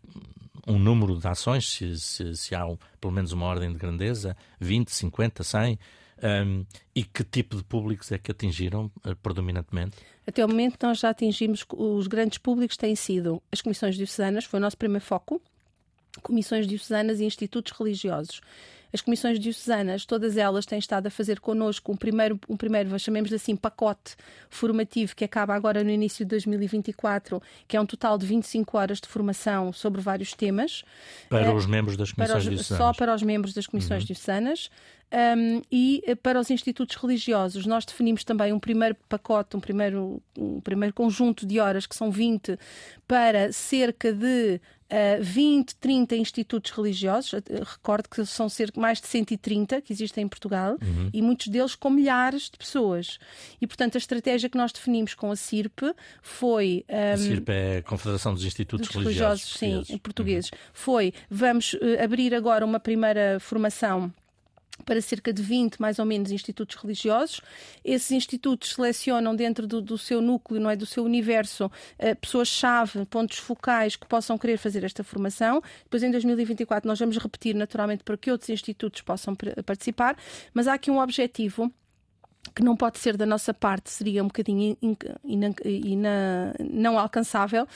[0.67, 4.37] um número de ações, se, se, se há um, pelo menos uma ordem de grandeza,
[4.59, 5.79] 20, 50, 100,
[6.23, 9.97] um, e que tipo de públicos é que atingiram uh, predominantemente?
[10.27, 14.61] Até o momento nós já atingimos, os grandes públicos têm sido as comissões diocesanas, foi
[14.61, 15.41] o nosso primeiro foco,
[16.23, 18.41] comissões diocesanas e institutos religiosos.
[18.93, 23.33] As comissões diocesanas, todas elas têm estado a fazer connosco um primeiro, um primeiro chamemos
[23.33, 24.17] assim, pacote
[24.49, 29.01] formativo que acaba agora no início de 2024, que é um total de 25 horas
[29.01, 30.85] de formação sobre vários temas.
[31.29, 32.79] Para uh, os membros das comissões os, diocesanas?
[32.79, 34.07] Só para os membros das comissões uhum.
[34.07, 34.71] diocesanas.
[35.13, 40.23] Um, e eh, para os institutos religiosos, nós definimos também um primeiro pacote, um primeiro,
[40.39, 42.57] um primeiro conjunto de horas, que são 20,
[43.09, 47.33] para cerca de uh, 20, 30 institutos religiosos.
[47.33, 51.11] Uh, recordo que são cerca mais de 130 que existem em Portugal uhum.
[51.13, 53.19] e muitos deles com milhares de pessoas.
[53.61, 56.85] E, portanto, a estratégia que nós definimos com a CIRP foi.
[56.89, 59.61] Um, a CIRP é a Confederação dos Institutos dos Religiosos.
[59.61, 60.51] religiosos sim, portugueses.
[60.51, 60.59] Uhum.
[60.73, 64.13] Foi, vamos uh, abrir agora uma primeira formação
[64.85, 67.41] para cerca de 20, mais ou menos, institutos religiosos.
[67.85, 73.05] Esses institutos selecionam dentro do, do seu núcleo, não é, do seu universo, uh, pessoas-chave,
[73.07, 75.63] pontos focais que possam querer fazer esta formação.
[75.85, 80.17] Depois, em 2024, nós vamos repetir, naturalmente, para que outros institutos possam participar.
[80.55, 81.73] Mas há aqui um objetivo
[82.55, 86.03] que não pode ser da nossa parte, seria um bocadinho in, in, in,
[86.73, 87.67] não alcançável,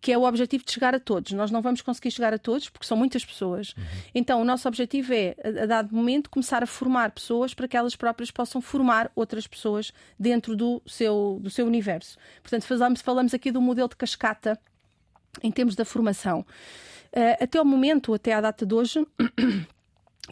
[0.00, 1.32] que é o objetivo de chegar a todos.
[1.32, 3.74] Nós não vamos conseguir chegar a todos porque são muitas pessoas.
[3.76, 3.84] Uhum.
[4.14, 7.76] Então, o nosso objetivo é, a, a dado momento, começar a formar pessoas para que
[7.76, 12.16] elas próprias possam formar outras pessoas dentro do seu, do seu universo.
[12.42, 14.58] Portanto, falamos, falamos aqui do modelo de cascata
[15.42, 16.40] em termos da formação.
[17.12, 19.06] Uh, até o momento, até à data de hoje,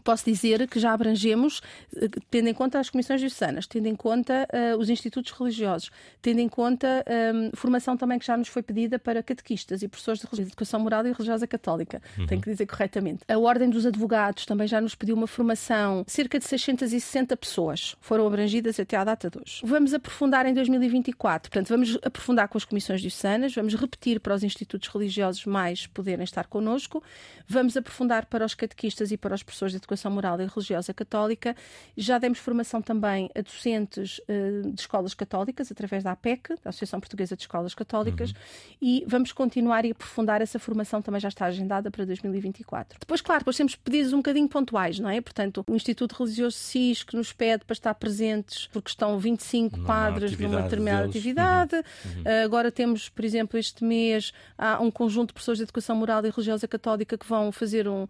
[0.04, 1.60] Posso dizer que já abrangemos,
[1.96, 5.90] eh, tendo em conta as comissões diocesanas, tendo em conta uh, os institutos religiosos,
[6.22, 9.88] tendo em conta um, ehm, formação também que já nos foi pedida para catequistas e
[9.88, 12.26] professores de educação moral e religiosa católica, uhum.
[12.26, 13.24] tenho que dizer corretamente.
[13.26, 18.28] A Ordem dos Advogados também já nos pediu uma formação, cerca de 660 pessoas foram
[18.28, 19.60] abrangidas até à data de hoje.
[19.64, 24.44] Vamos aprofundar em 2024, portanto, vamos aprofundar com as comissões diocesanas, vamos repetir para os
[24.44, 27.02] institutos religiosos mais poderem estar connosco,
[27.48, 31.56] vamos aprofundar para os catequistas e para os professores de Educação Moral e Religiosa Católica.
[31.96, 37.00] Já demos formação também a docentes uh, de escolas católicas, através da APEC, da Associação
[37.00, 38.36] Portuguesa de Escolas Católicas, uhum.
[38.80, 42.98] e vamos continuar e aprofundar essa formação, também já está agendada para 2024.
[43.00, 45.20] Depois, claro, depois temos pedidos um bocadinho pontuais, não é?
[45.20, 49.84] Portanto, o Instituto Religioso SIS, que nos pede para estar presentes, porque estão 25 Não
[49.84, 51.16] padres numa determinada deles.
[51.16, 51.74] atividade.
[51.76, 52.10] Uhum.
[52.16, 52.22] Uhum.
[52.22, 56.24] Uh, agora temos, por exemplo, este mês, há um conjunto de pessoas de educação moral
[56.24, 58.06] e religiosa católica que vão fazer um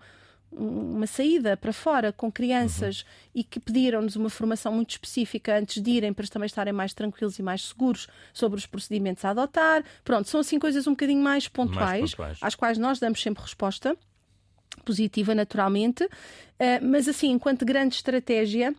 [0.53, 3.07] uma saída para fora com crianças uhum.
[3.37, 7.39] e que pediram-nos uma formação muito específica antes de irem para também estarem mais tranquilos
[7.39, 9.85] e mais seguros sobre os procedimentos a adotar.
[10.05, 12.39] Pronto, são assim coisas um bocadinho mais pontuais, mais pontuais.
[12.41, 13.97] às quais nós damos sempre resposta
[14.85, 16.09] positiva, naturalmente, uh,
[16.83, 18.75] mas assim, enquanto grande estratégia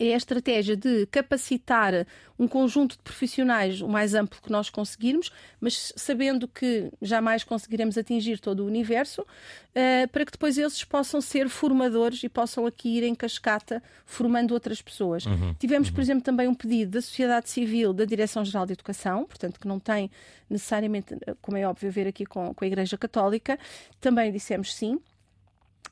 [0.00, 2.06] é a estratégia de capacitar
[2.38, 7.96] um conjunto de profissionais o mais amplo que nós conseguirmos, mas sabendo que jamais conseguiremos
[7.96, 12.98] atingir todo o universo, uh, para que depois eles possam ser formadores e possam aqui
[12.98, 15.26] ir em cascata formando outras pessoas.
[15.26, 15.94] Uhum, Tivemos, uhum.
[15.94, 19.78] por exemplo, também um pedido da sociedade civil da Direção-Geral de Educação, portanto, que não
[19.78, 20.10] tem
[20.50, 23.58] necessariamente, como é óbvio, a ver aqui com, com a Igreja Católica,
[24.00, 24.98] também dissemos sim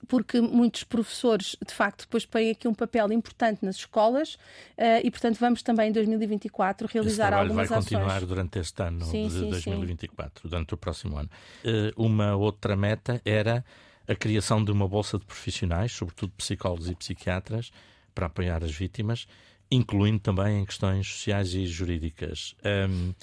[0.09, 5.11] porque muitos professores, de facto, depois têm aqui um papel importante nas escolas uh, e,
[5.11, 9.51] portanto, vamos também em 2024 realizar algumas vai continuar durante este ano sim, de sim,
[9.51, 10.49] 2024, sim.
[10.49, 11.31] durante o próximo ano.
[11.65, 13.65] Uh, uma outra meta era
[14.07, 17.71] a criação de uma bolsa de profissionais, sobretudo psicólogos e psiquiatras,
[18.15, 19.27] para apoiar as vítimas,
[19.71, 22.55] incluindo também em questões sociais e jurídicas.
[22.65, 23.15] Um,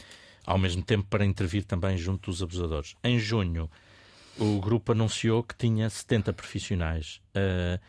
[0.49, 2.95] ao mesmo tempo para intervir também junto dos abusadores.
[3.03, 3.69] Em junho,
[4.37, 7.21] o grupo anunciou que tinha 70 profissionais.
[7.35, 7.79] Uh,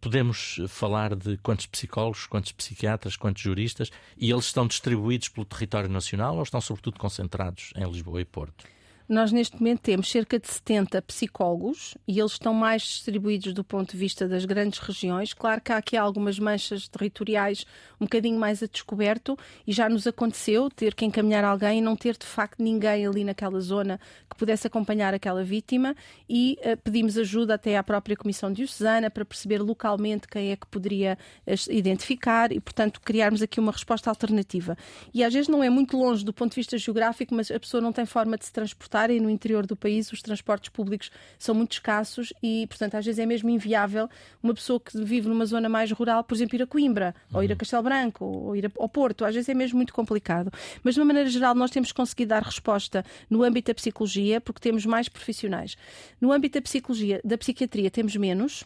[0.00, 5.88] podemos falar de quantos psicólogos, quantos psiquiatras, quantos juristas, e eles estão distribuídos pelo território
[5.88, 8.64] nacional ou estão sobretudo concentrados em Lisboa e Porto?
[9.08, 13.92] Nós, neste momento, temos cerca de 70 psicólogos e eles estão mais distribuídos do ponto
[13.92, 15.32] de vista das grandes regiões.
[15.32, 17.64] Claro que há aqui algumas manchas territoriais
[17.98, 19.34] um bocadinho mais a descoberto
[19.66, 23.24] e já nos aconteceu ter que encaminhar alguém e não ter, de facto, ninguém ali
[23.24, 25.96] naquela zona que pudesse acompanhar aquela vítima
[26.28, 30.66] e uh, pedimos ajuda até à própria Comissão Diocesana para perceber localmente quem é que
[30.66, 31.16] poderia
[31.46, 34.76] uh, identificar e, portanto, criarmos aqui uma resposta alternativa.
[35.14, 37.80] E às vezes não é muito longe do ponto de vista geográfico, mas a pessoa
[37.80, 41.54] não tem forma de se transportar e no interior do país os transportes públicos são
[41.54, 44.08] muito escassos e, portanto, às vezes é mesmo inviável
[44.42, 47.38] uma pessoa que vive numa zona mais rural, por exemplo, ir a Coimbra, uhum.
[47.38, 47.58] ou ir a uhum.
[47.58, 49.24] Castelo Branco, ou ir ao Porto.
[49.24, 50.52] Às vezes é mesmo muito complicado.
[50.82, 54.60] Mas, de uma maneira geral, nós temos conseguido dar resposta no âmbito da psicologia, porque
[54.60, 55.76] temos mais profissionais.
[56.20, 58.64] No âmbito da psicologia, da psiquiatria, temos menos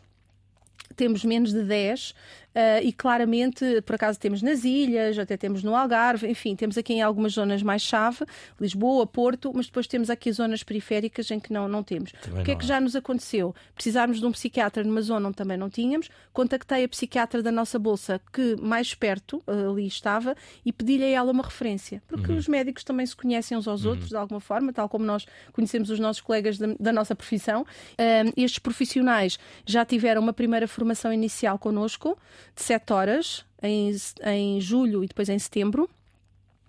[0.95, 2.15] temos menos de 10
[2.53, 6.93] Uh, e claramente, por acaso, temos nas ilhas, até temos no Algarve, enfim, temos aqui
[6.93, 8.27] em algumas zonas mais chave,
[8.61, 12.13] Lisboa, Porto, mas depois temos aqui zonas periféricas em que não, não temos.
[12.21, 13.55] Também o que é que já nos aconteceu?
[13.75, 17.79] Precisarmos de um psiquiatra numa zona onde também não tínhamos, contactei a psiquiatra da nossa
[17.79, 22.39] bolsa que mais perto uh, ali estava e pedi-lhe a ela uma referência, porque uhum.
[22.39, 23.93] os médicos também se conhecem uns aos uhum.
[23.93, 27.63] outros de alguma forma, tal como nós conhecemos os nossos colegas da, da nossa profissão.
[27.63, 32.19] Uh, estes profissionais já tiveram uma primeira formação inicial connosco
[32.55, 33.91] de 7 horas em,
[34.25, 35.89] em julho e depois em setembro.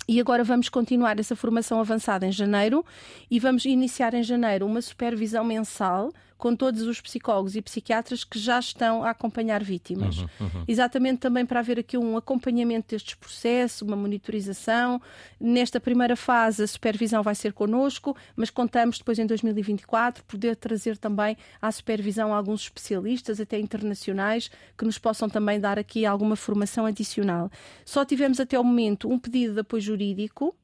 [0.07, 2.85] E agora vamos continuar essa formação avançada em janeiro
[3.31, 8.39] e vamos iniciar em janeiro uma supervisão mensal com todos os psicólogos e psiquiatras que
[8.39, 10.17] já estão a acompanhar vítimas.
[10.17, 10.63] Uhum, uhum.
[10.67, 15.01] Exatamente também para haver aqui um acompanhamento destes processos, uma monitorização.
[15.39, 20.97] Nesta primeira fase, a supervisão vai ser connosco, mas contamos depois em 2024 poder trazer
[20.97, 26.85] também à supervisão alguns especialistas, até internacionais, que nos possam também dar aqui alguma formação
[26.85, 27.51] adicional.
[27.85, 30.55] Só tivemos até o momento um pedido de apoio jurídico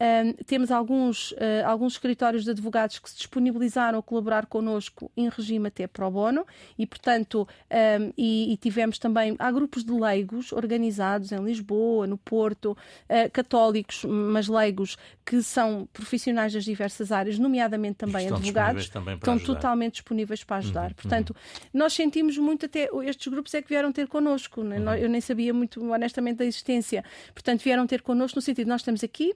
[0.00, 5.28] Um, temos alguns, uh, alguns escritórios de advogados que se disponibilizaram a colaborar connosco em
[5.28, 6.44] regime até pro bono
[6.76, 12.18] e, portanto, um, e, e, tivemos também, há grupos de leigos organizados em Lisboa, no
[12.18, 18.88] Porto, uh, católicos, mas leigos, que são profissionais das diversas áreas, nomeadamente também estão advogados,
[18.88, 19.54] também estão ajudar.
[19.54, 20.88] totalmente disponíveis para ajudar.
[20.88, 21.70] Uhum, portanto, uhum.
[21.72, 24.80] nós sentimos muito até, estes grupos é que vieram ter connosco, né?
[24.80, 24.94] uhum.
[24.94, 29.04] eu nem sabia muito honestamente da existência, portanto, vieram ter connosco no sentido, nós estamos
[29.04, 29.32] aqui,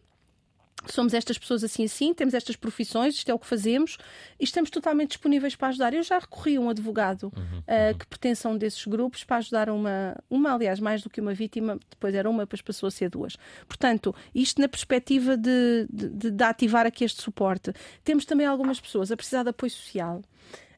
[0.93, 3.97] somos estas pessoas assim assim, temos estas profissões, isto é o que fazemos
[4.39, 5.95] e estamos totalmente disponíveis para ajudar.
[5.95, 7.99] Eu já recorri a um advogado uhum, uh, uhum.
[7.99, 11.35] que pertence a um desses grupos para ajudar uma, uma, aliás, mais do que uma
[11.35, 13.37] vítima, depois era uma, depois passou a ser duas.
[13.67, 17.73] Portanto, isto na perspectiva de, de, de ativar aqui este suporte.
[18.05, 20.23] Temos também algumas pessoas a precisar de apoio social.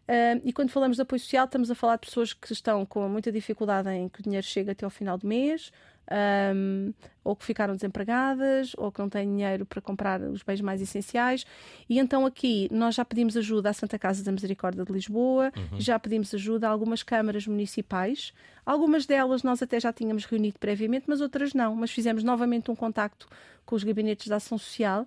[0.08, 3.06] Uh, e quando falamos de apoio social, estamos a falar de pessoas que estão com
[3.10, 5.70] muita dificuldade em que o dinheiro chegue até ao final do mês,
[6.10, 6.92] um,
[7.22, 11.44] ou que ficaram desempregadas, ou que não têm dinheiro para comprar os bens mais essenciais.
[11.88, 15.80] E então aqui nós já pedimos ajuda à Santa Casa da Misericórdia de Lisboa, uhum.
[15.80, 18.32] já pedimos ajuda a algumas câmaras municipais.
[18.64, 21.74] Algumas delas nós até já tínhamos reunido previamente, mas outras não.
[21.74, 23.28] Mas fizemos novamente um contacto
[23.64, 25.06] com os gabinetes da Ação Social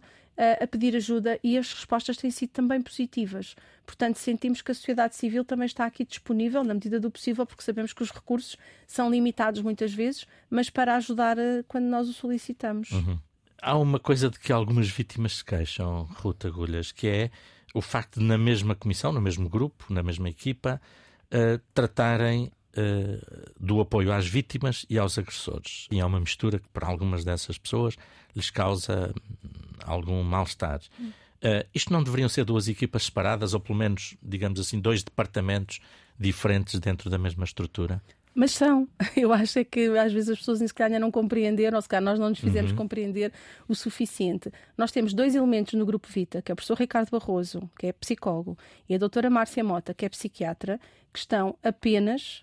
[0.61, 3.55] a pedir ajuda e as respostas têm sido também positivas.
[3.85, 7.63] Portanto, sentimos que a sociedade civil também está aqui disponível, na medida do possível, porque
[7.63, 12.13] sabemos que os recursos são limitados muitas vezes, mas para ajudar eh, quando nós o
[12.13, 12.91] solicitamos.
[12.91, 13.19] Uhum.
[13.61, 17.31] Há uma coisa de que algumas vítimas se queixam, Ruta Agulhas, que é
[17.73, 20.81] o facto de, na mesma comissão, no mesmo grupo, na mesma equipa,
[21.27, 25.87] uh, tratarem uh, do apoio às vítimas e aos agressores.
[25.91, 27.95] E há uma mistura que, para algumas dessas pessoas,
[28.35, 29.13] lhes causa
[29.43, 30.81] hum, algum mal-estar.
[30.99, 35.79] Uh, isto não deveriam ser duas equipas separadas, ou pelo menos, digamos assim, dois departamentos
[36.19, 38.01] diferentes dentro da mesma estrutura?
[38.33, 38.87] Mas são.
[39.17, 42.03] Eu acho é que às vezes as pessoas se calhar não compreenderam, ou se calhar
[42.03, 42.77] nós não nos fizemos uhum.
[42.77, 43.33] compreender
[43.67, 44.51] o suficiente.
[44.77, 47.93] Nós temos dois elementos no Grupo Vita, que é o professor Ricardo Barroso, que é
[47.93, 48.57] psicólogo,
[48.87, 50.79] e a doutora Márcia Mota, que é psiquiatra,
[51.11, 52.41] que estão apenas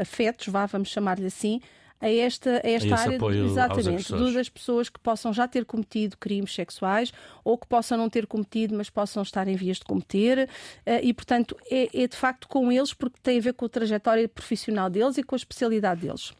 [0.00, 1.60] afetos, vá, vamos chamar-lhe assim,
[2.00, 6.54] a esta, a esta a área exatamente das pessoas que possam já ter cometido crimes
[6.54, 7.12] sexuais
[7.44, 10.48] ou que possam não ter cometido, mas possam estar em vias de cometer.
[10.86, 13.68] Uh, e, portanto, é, é de facto com eles, porque tem a ver com a
[13.68, 16.34] trajetória profissional deles e com a especialidade deles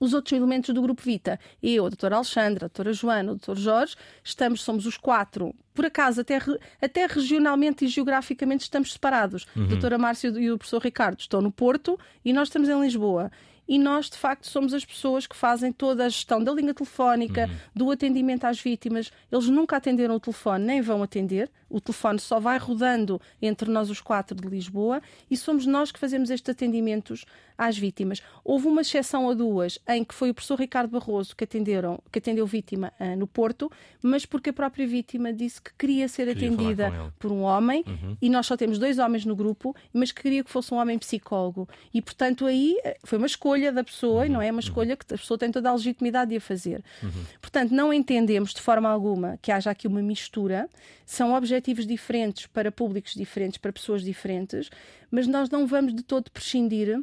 [0.00, 3.58] os outros elementos do Grupo Vita, eu, a doutora Alexandra, a doutora Joana, o doutor
[3.58, 6.38] Jorge, estamos, somos os quatro, por acaso, até,
[6.80, 9.46] até regionalmente e geograficamente estamos separados.
[9.54, 9.64] Uhum.
[9.64, 13.30] A doutora Márcia e o professor Ricardo estão no Porto e nós estamos em Lisboa
[13.70, 17.48] e nós, de facto, somos as pessoas que fazem toda a gestão da linha telefónica,
[17.48, 17.56] uhum.
[17.72, 19.12] do atendimento às vítimas.
[19.30, 21.48] Eles nunca atenderam o telefone, nem vão atender.
[21.68, 25.00] O telefone só vai rodando entre nós os quatro de Lisboa
[25.30, 27.24] e somos nós que fazemos estes atendimentos
[27.60, 28.22] às vítimas.
[28.44, 32.18] Houve uma exceção a duas em que foi o professor Ricardo Barroso que, atenderam, que
[32.18, 33.70] atendeu vítima uh, no Porto,
[34.02, 38.16] mas porque a própria vítima disse que queria ser queria atendida por um homem uhum.
[38.20, 40.98] e nós só temos dois homens no grupo, mas que queria que fosse um homem
[40.98, 41.68] psicólogo.
[41.92, 44.26] E, portanto, aí eh, foi uma escolha escolha da pessoa uhum.
[44.26, 46.82] e não é uma escolha que a pessoa tem toda a legitimidade de a fazer.
[47.02, 47.24] Uhum.
[47.40, 50.68] Portanto, não entendemos de forma alguma que haja aqui uma mistura,
[51.04, 54.70] são objetivos diferentes para públicos diferentes, para pessoas diferentes,
[55.10, 57.02] mas nós não vamos de todo prescindir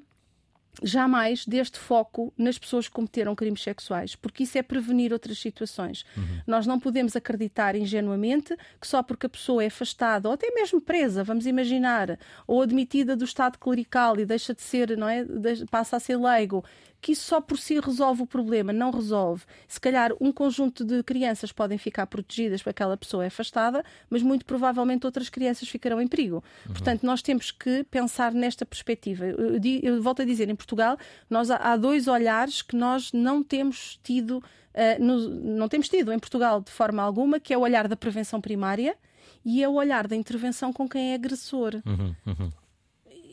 [0.83, 6.05] jamais deste foco nas pessoas que cometeram crimes sexuais, porque isso é prevenir outras situações.
[6.15, 6.41] Uhum.
[6.45, 10.79] Nós não podemos acreditar ingenuamente que só porque a pessoa é afastada ou até mesmo
[10.79, 15.25] presa, vamos imaginar, ou admitida do estado clerical e deixa de ser, não é,
[15.69, 16.63] passa a ser leigo,
[17.01, 19.43] que isso só por si resolve o problema, não resolve.
[19.67, 24.21] Se calhar um conjunto de crianças podem ficar protegidas para aquela pessoa é afastada, mas
[24.21, 26.43] muito provavelmente outras crianças ficarão em perigo.
[26.65, 26.73] Uhum.
[26.73, 29.25] Portanto, nós temos que pensar nesta perspectiva.
[29.25, 30.97] Eu, eu volto a dizer, em Portugal,
[31.29, 36.11] nós há, há dois olhares que nós não temos tido, uh, no, não temos tido
[36.11, 38.97] em Portugal de forma alguma, que é o olhar da prevenção primária
[39.45, 41.81] e é o olhar da intervenção com quem é agressor.
[41.85, 42.51] Uhum, uhum.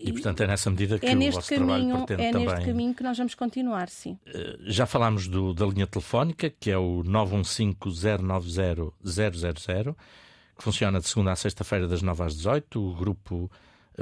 [0.05, 2.47] E, portanto, é nessa medida que é o vosso caminho, trabalho pretende é também...
[2.47, 4.19] É neste caminho que nós vamos continuar, sim.
[4.27, 9.97] Eh, já falámos do, da linha telefónica, que é o 915-090-000,
[10.57, 12.81] que funciona de segunda a sexta-feira das 9 às 18.
[12.81, 13.51] O grupo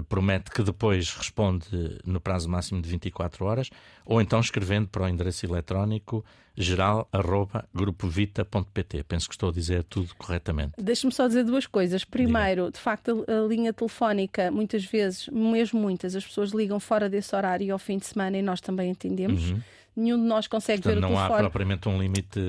[0.09, 1.67] promete que depois responde
[2.05, 3.69] no prazo máximo de 24 horas,
[4.05, 6.25] ou então escrevendo para o endereço eletrónico
[6.57, 9.05] geral.grupovita.pt.
[9.05, 10.73] Penso que estou a dizer tudo corretamente.
[10.77, 12.05] Deixe-me só dizer duas coisas.
[12.05, 12.73] Primeiro, Diga.
[12.73, 17.73] de facto, a, linha telefónica, muitas vezes, mesmo muitas, as pessoas ligam fora desse horário
[17.73, 19.51] ao fim de semana e nós também entendemos.
[19.51, 19.63] Uhum
[19.97, 21.29] nenhum de nós consegue Portanto, ver o telefone.
[21.29, 22.41] Não há propriamente um limite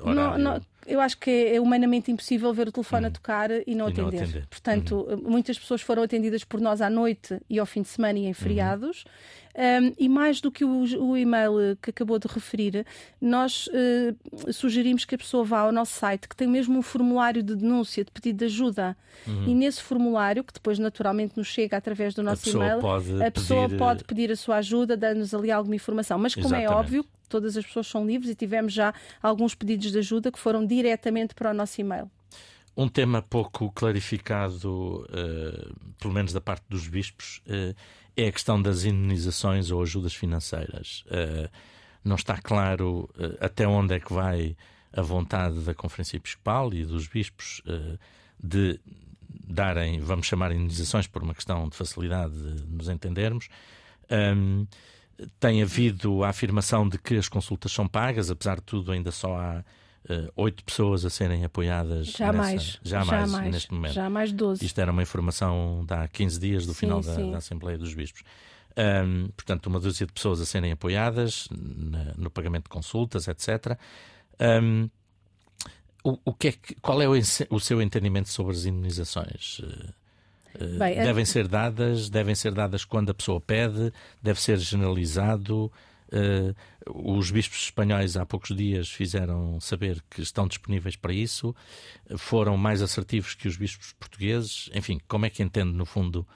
[0.00, 0.38] horário.
[0.42, 3.08] Não, não, eu acho que é humanamente impossível ver o telefone hum.
[3.08, 4.02] a tocar e não, e atender.
[4.02, 4.46] não atender.
[4.46, 5.30] Portanto, uhum.
[5.30, 8.32] muitas pessoas foram atendidas por nós à noite e ao fim de semana e em
[8.32, 9.04] feriados.
[9.04, 9.47] Uhum.
[9.58, 12.86] Um, e mais do que o, o, e-mail que acabou de referir,
[13.20, 17.42] nós uh, sugerimos que a pessoa vá ao nosso site, que tem mesmo um formulário
[17.42, 18.96] de denúncia, de pedido de ajuda.
[19.26, 19.48] Uhum.
[19.48, 22.78] E nesse formulário, que depois naturalmente nos chega através do nosso e-mail,
[23.26, 23.78] a pessoa pedir...
[23.78, 26.20] pode pedir a sua ajuda, dando-nos ali alguma informação.
[26.20, 26.72] Mas como é Exatamente.
[26.72, 30.38] é óbvio, todas as pessoas são livres e tivemos já alguns pedidos de ajuda que
[30.38, 32.08] foram diretamente para o nosso e-mail.
[32.76, 37.74] Um tema pouco clarificado, uh, pelo menos da parte dos bispos, uh,
[38.22, 41.04] é a questão das indenizações ou ajudas financeiras.
[41.06, 41.48] Uh,
[42.04, 43.10] não está claro
[43.40, 44.56] até onde é que vai
[44.92, 47.60] a vontade da Conferência Episcopal e dos bispos
[48.42, 48.80] de
[49.28, 53.48] darem, vamos chamar, indenizações por uma questão de facilidade de nos entendermos.
[54.10, 54.66] Um,
[55.40, 59.36] tem havido a afirmação de que as consultas são pagas, apesar de tudo, ainda só
[59.36, 59.64] há
[60.08, 62.08] uh, oito pessoas a serem apoiadas.
[62.08, 62.54] Jamais.
[62.54, 63.92] Nessa, jamais, jamais, neste momento.
[63.94, 64.64] Jamais 12.
[64.64, 67.94] Isto era uma informação de há 15 dias do sim, final da, da, Assembleia dos
[67.94, 68.22] Bispos.
[68.76, 73.76] Um, portanto, uma dúzia de pessoas a serem apoiadas na, no pagamento de consultas, etc.
[74.40, 74.88] Um,
[76.04, 77.12] o, o que é que, qual é o,
[77.50, 79.58] o seu entendimento sobre as imunizações?
[79.58, 83.92] Uh, Bem, devem ser dadas, devem ser dadas quando a pessoa pede,
[84.22, 85.70] deve ser generalizado.
[86.10, 86.54] Uh,
[87.16, 91.54] os bispos espanhóis há poucos dias fizeram saber que estão disponíveis para isso,
[92.16, 94.70] foram mais assertivos que os bispos portugueses.
[94.74, 96.26] Enfim, como é que entende, no fundo,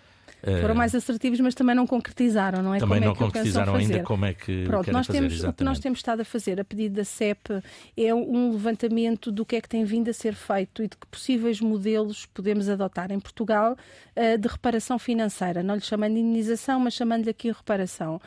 [0.61, 2.79] foram mais assertivos, mas também não concretizaram, não é?
[2.81, 5.63] Também como não é concretizaram ainda como é que Pronto, nós fazer, temos, o que
[5.63, 7.63] nós temos estado a fazer a pedido da CEP
[7.97, 11.07] é um levantamento do que é que tem vindo a ser feito e de que
[11.07, 13.77] possíveis modelos podemos adotar em Portugal
[14.17, 15.63] uh, de reparação financeira.
[15.63, 18.21] Não lhe chamando de indenização, mas chamando-lhe aqui reparação.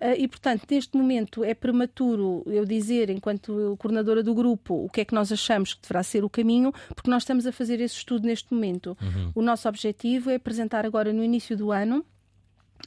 [0.00, 5.00] Uh, e, portanto, neste momento é prematuro eu dizer, enquanto coordenadora do grupo, o que
[5.00, 7.96] é que nós achamos que deverá ser o caminho, porque nós estamos a fazer esse
[7.96, 8.96] estudo neste momento.
[9.00, 9.32] Uhum.
[9.34, 12.04] O nosso objetivo é apresentar agora no início do ano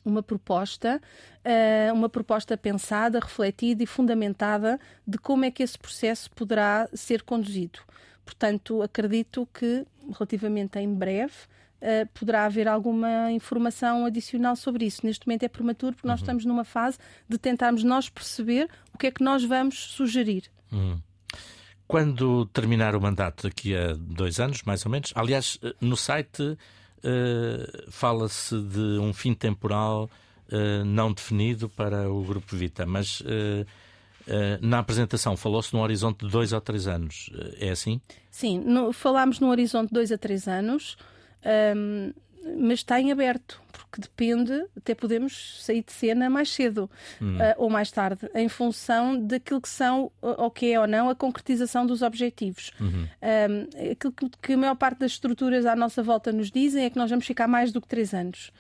[0.06, 1.02] uma proposta,
[1.44, 7.24] uh, uma proposta pensada, refletida e fundamentada de como é que esse processo poderá ser
[7.24, 7.80] conduzido.
[8.24, 11.34] Portanto, acredito que relativamente em breve
[11.82, 15.06] uh, poderá haver alguma informação adicional sobre isso.
[15.06, 16.24] Neste momento é prematuro porque nós uhum.
[16.24, 20.44] estamos numa fase de tentarmos nós perceber o que é que nós vamos sugerir.
[20.72, 21.00] Uhum.
[21.88, 26.44] Quando terminar o mandato, daqui a dois anos, mais ou menos, aliás, eh, no site
[26.44, 30.08] uh, fala-se de um fim temporal
[30.52, 33.24] uh, não definido para o Grupo Vita, mas
[34.62, 37.32] na apresentação falou-se num horizonte de dois ou três anos.
[37.60, 38.00] É assim?
[38.30, 40.96] Sim, no, falámos num horizonte de dois a três anos.
[41.46, 42.14] Um,
[42.58, 46.90] mas está em aberto, porque depende, até podemos sair de cena mais cedo
[47.22, 47.36] hum.
[47.36, 51.16] uh, ou mais tarde, em função daquilo que são, ou que é ou não, a
[51.16, 52.72] concretização dos objetivos.
[52.80, 53.08] Uhum.
[53.22, 56.90] Um, aquilo que, que a maior parte das estruturas à nossa volta nos dizem é
[56.90, 58.52] que nós vamos ficar mais do que três anos.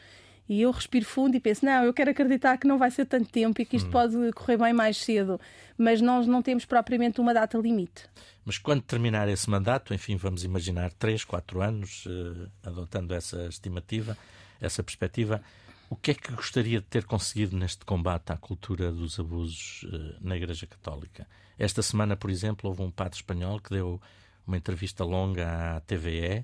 [0.49, 3.29] E eu respiro fundo e penso: não, eu quero acreditar que não vai ser tanto
[3.29, 3.91] tempo e que isto hum.
[3.91, 5.39] pode correr bem mais cedo.
[5.77, 8.09] Mas nós não temos propriamente uma data limite.
[8.43, 14.17] Mas quando terminar esse mandato, enfim, vamos imaginar 3, 4 anos, uh, adotando essa estimativa,
[14.59, 15.41] essa perspectiva,
[15.87, 20.17] o que é que gostaria de ter conseguido neste combate à cultura dos abusos uh,
[20.19, 21.27] na Igreja Católica?
[21.59, 24.01] Esta semana, por exemplo, houve um padre espanhol que deu
[24.47, 26.43] uma entrevista longa à TVE.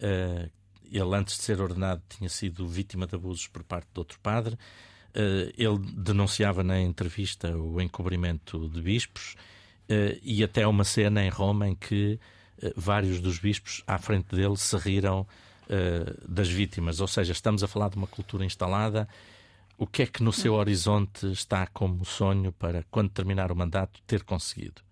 [0.00, 0.50] Uh,
[0.90, 4.56] ele, antes de ser ordenado, tinha sido vítima de abusos por parte de outro padre.
[5.56, 9.36] ele denunciava na entrevista o encobrimento de bispos
[9.88, 12.18] uh, e até uma cena em Roma em que
[12.62, 15.26] uh, vários dos bispos à frente dele se riram
[16.28, 17.00] das vítimas.
[17.00, 19.08] Ou seja, estamos a falar de uma cultura instalada.
[19.78, 23.98] O que é que no seu horizonte está como sonho para, quando terminar o mandato,
[24.06, 24.82] ter conseguido?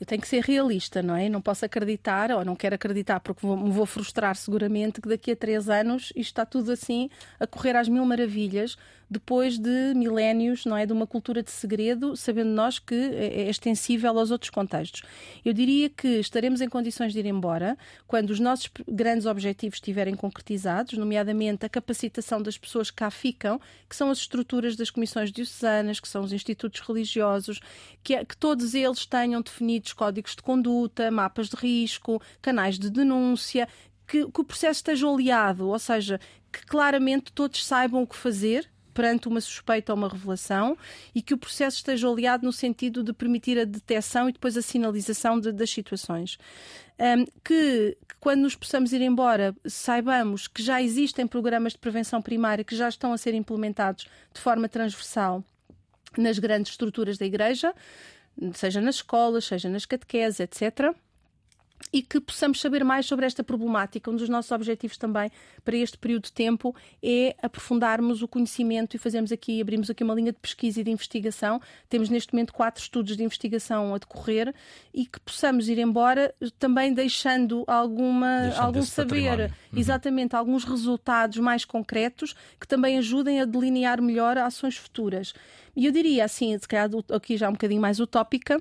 [0.00, 1.28] Eu tenho que ser realista, não é?
[1.28, 5.32] Não posso acreditar, ou não quero acreditar, porque vou, me vou frustrar seguramente que daqui
[5.32, 8.76] a três anos isto está tudo assim a correr às mil maravilhas,
[9.10, 10.84] depois de milénios, não é?
[10.84, 15.02] De uma cultura de segredo, sabendo nós que é, é extensível aos outros contextos.
[15.44, 20.14] Eu diria que estaremos em condições de ir embora quando os nossos grandes objetivos estiverem
[20.14, 25.32] concretizados, nomeadamente a capacitação das pessoas que cá ficam, que são as estruturas das comissões
[25.32, 27.60] diocesanas, que são os institutos religiosos,
[28.02, 33.66] que, que todos eles tenham definidos códigos de conduta, mapas de risco, canais de denúncia,
[34.06, 36.20] que, que o processo esteja oleado, ou seja,
[36.52, 38.68] que claramente todos saibam o que fazer
[38.98, 40.76] perante uma suspeita ou uma revelação
[41.14, 44.62] e que o processo esteja oleado no sentido de permitir a detecção e depois a
[44.62, 46.36] sinalização de, das situações.
[46.98, 52.20] Um, que, que, quando nos possamos ir embora saibamos que já existem programas de prevenção
[52.20, 55.44] primária que já estão a ser implementados de forma transversal
[56.16, 57.72] nas grandes estruturas da Igreja,
[58.52, 60.92] seja nas escolas, seja nas catequeses, etc
[61.92, 64.10] e que possamos saber mais sobre esta problemática.
[64.10, 65.30] Um dos nossos objetivos também
[65.64, 70.14] para este período de tempo é aprofundarmos o conhecimento e fazermos aqui, abrimos aqui uma
[70.14, 71.60] linha de pesquisa e de investigação.
[71.88, 74.54] Temos neste momento quatro estudos de investigação a decorrer
[74.92, 79.78] e que possamos ir embora também deixando alguma, deixando algum saber, uhum.
[79.78, 85.32] exatamente, alguns resultados mais concretos que também ajudem a delinear melhor ações futuras.
[85.76, 88.60] E eu diria assim, se calhar aqui já um bocadinho mais utópica,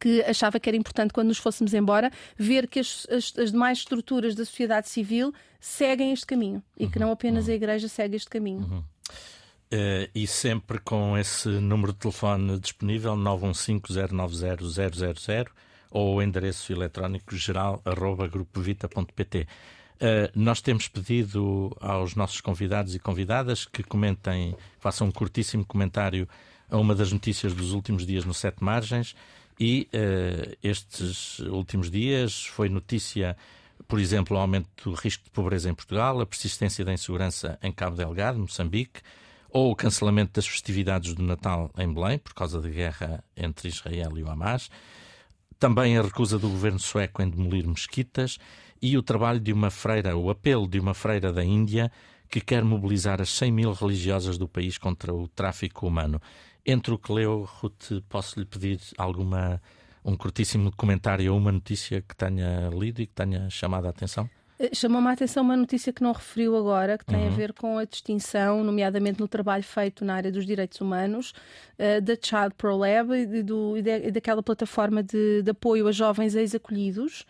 [0.00, 3.78] que achava que era importante, quando nos fôssemos embora, ver que as, as, as demais
[3.78, 8.28] estruturas da sociedade civil seguem este caminho e que não apenas a Igreja segue este
[8.28, 8.60] caminho.
[8.60, 8.84] Uhum.
[9.72, 15.48] Uh, e sempre com esse número de telefone disponível, 915-090-000
[15.90, 19.40] ou o endereço eletrónico geral arroba grupovita.pt.
[19.40, 19.46] Uh,
[20.00, 26.28] eh, nós temos pedido aos nossos convidados e convidadas que comentem, façam um curtíssimo comentário
[26.68, 29.14] a uma das notícias dos últimos dias no Sete Margens
[29.58, 33.36] e uh, estes últimos dias foi notícia,
[33.86, 37.70] por exemplo, o aumento do risco de pobreza em Portugal, a persistência da insegurança em
[37.70, 39.00] Cabo Delgado, Moçambique,
[39.50, 44.18] ou o cancelamento das festividades do Natal em Belém, por causa da guerra entre Israel
[44.18, 44.68] e o Hamas.
[45.60, 48.38] Também a recusa do governo sueco em demolir mesquitas
[48.82, 51.90] e o trabalho de uma freira, o apelo de uma freira da Índia
[52.28, 56.20] que quer mobilizar as 100 mil religiosas do país contra o tráfico humano.
[56.66, 59.60] Entre o que leu, Ruth, posso lhe pedir alguma
[60.04, 64.28] um curtíssimo comentário ou uma notícia que tenha lido e que tenha chamado a atenção?
[64.58, 67.26] Eh, chamou-me a atenção uma notícia que não referiu agora, que tem uhum.
[67.26, 71.32] a ver com a distinção, nomeadamente no trabalho feito na área dos direitos humanos,
[71.78, 76.34] uh, da Child Pro Lab e, do, e, daquela plataforma de, de apoio a jovens
[76.34, 77.26] ex-acolhidos,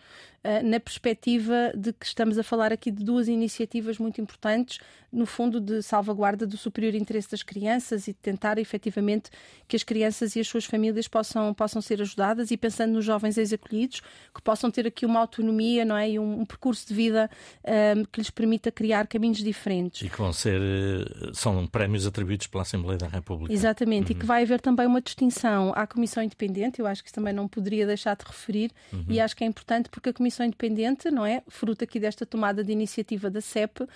[0.63, 4.79] na perspectiva de que estamos a falar aqui de duas iniciativas muito importantes,
[5.15, 9.29] no fundo de salvaguarda do superior interesse das crianças e de tentar efetivamente
[9.67, 13.37] que as crianças e as suas famílias possam, possam ser ajudadas e pensando nos jovens
[13.37, 14.01] ex-acolhidos,
[14.33, 16.11] que possam ter aqui uma autonomia não é?
[16.11, 17.29] e um, um percurso de vida
[17.63, 20.01] um, ehm, que lhes permita criar caminhos diferentes.
[20.01, 23.53] E que vão ser, eh, são prémios atribuídos pela Assembleia da República.
[23.53, 24.17] Exatamente, uhum.
[24.17, 27.33] e que vai haver também uma distinção à Comissão Independente, eu acho que isso também
[27.33, 29.05] não poderia deixar de referir, uhum.
[29.07, 31.43] e acho que é importante porque a Comissão Independente, não é?
[31.47, 33.87] Fruto aqui desta tomada de iniciativa da CEP, uh,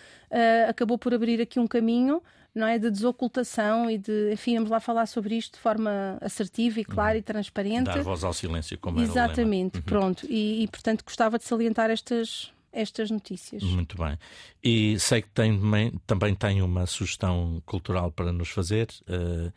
[0.69, 2.21] acabou por abrir aqui um caminho
[2.53, 6.79] não é de desocultação e de enfim vamos lá falar sobre isto de forma assertiva
[6.79, 7.19] e clara uhum.
[7.19, 9.83] e transparente dar voz ao silêncio como exatamente uhum.
[9.83, 14.17] pronto e, e, portanto gostava de salientar estas estas notícias muito bem
[14.63, 15.59] e sei que tem,
[16.05, 19.51] também tem uma sugestão cultural para nos fazer uh,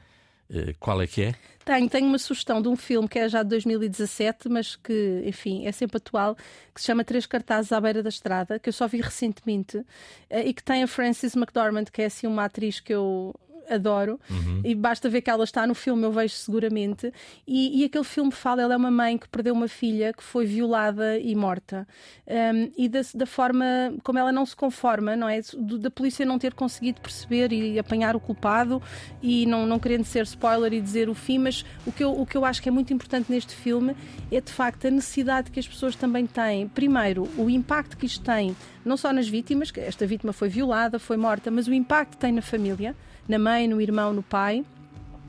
[0.78, 1.34] qual é que é?
[1.64, 5.64] Tenho, tenho uma sugestão de um filme que é já de 2017, mas que, enfim,
[5.64, 6.36] é sempre atual,
[6.74, 9.84] que se chama Três Cartazes à Beira da Estrada, que eu só vi recentemente,
[10.28, 13.32] eh, e que tem a Frances McDormand, que é assim uma atriz que eu
[13.68, 14.60] adoro, uhum.
[14.64, 17.12] e basta ver que ela está no filme, eu vejo seguramente.
[17.46, 20.46] E, e, aquele filme fala: ela é uma mãe que perdeu uma filha que foi
[20.46, 21.86] violada e morta.
[22.26, 23.64] Um, e da, da, forma
[24.02, 25.40] como ela não se conforma, não é?
[25.78, 28.82] Da polícia não ter conseguido perceber e apanhar o culpado,
[29.22, 32.26] e não, não querendo ser spoiler e dizer o fim, mas o que, eu, o
[32.26, 33.96] que eu acho que é muito importante neste filme
[34.30, 36.68] é de facto a necessidade que as pessoas também têm.
[36.68, 40.98] Primeiro, o impacto que isto tem, não só nas vítimas, que esta vítima foi violada,
[40.98, 42.94] foi morta, mas o impacto que tem na família
[43.28, 44.64] na mãe, no irmão, no pai,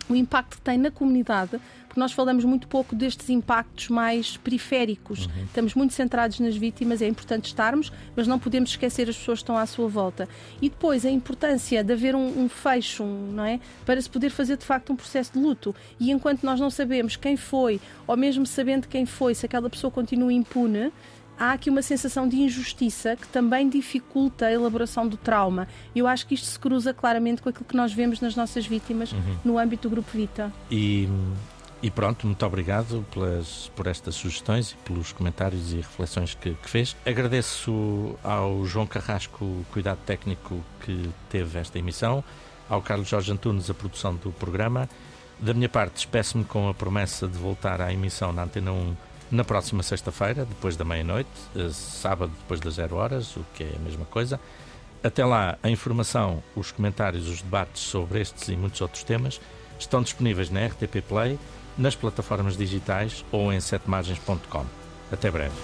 [0.10, 1.60] o impacto que tem na comunidade,
[1.94, 5.28] porque nós falamos muito pouco destes impactos mais periféricos.
[5.28, 5.44] Uhum.
[5.44, 9.44] Estamos muito centrados nas vítimas, é importante estarmos, mas não podemos esquecer as pessoas que
[9.44, 10.28] estão à sua volta.
[10.60, 13.60] E depois a importância de haver um, um fecho, não é?
[13.86, 15.76] Para se poder fazer de facto um processo de luto.
[16.00, 19.92] E enquanto nós não sabemos quem foi, ou mesmo sabendo quem foi, se aquela pessoa
[19.92, 20.92] continua impune,
[21.38, 25.68] há aqui uma sensação de injustiça que também dificulta a elaboração do trauma.
[25.96, 29.12] Eu acho que isto se cruza claramente com aquilo que nós vemos nas nossas vítimas
[29.12, 29.38] uhum.
[29.44, 30.52] no âmbito do Grupo Vita.
[30.70, 31.08] E,
[31.82, 36.70] e pronto, muito obrigado pelas, por estas sugestões e pelos comentários e reflexões que, que
[36.70, 36.96] fez.
[37.06, 42.24] Agradeço ao João Carrasco o cuidado técnico que teve esta emissão,
[42.70, 44.90] ao Carlos Jorge Antunes a produção do programa.
[45.40, 48.96] Da minha parte, despeço-me com a promessa de voltar à emissão na Antena 1
[49.34, 53.72] na próxima sexta-feira, depois da meia-noite, eh, sábado depois das zero horas, o que é
[53.76, 54.40] a mesma coisa.
[55.04, 59.42] Até lá, a informação, os comentários, os debates sobre estes e muitos outros temas
[59.80, 61.40] estão disponíveis na RTP Play,
[61.76, 64.66] nas plataformas digitais ou em setemargens.com.
[65.12, 65.56] Até breve.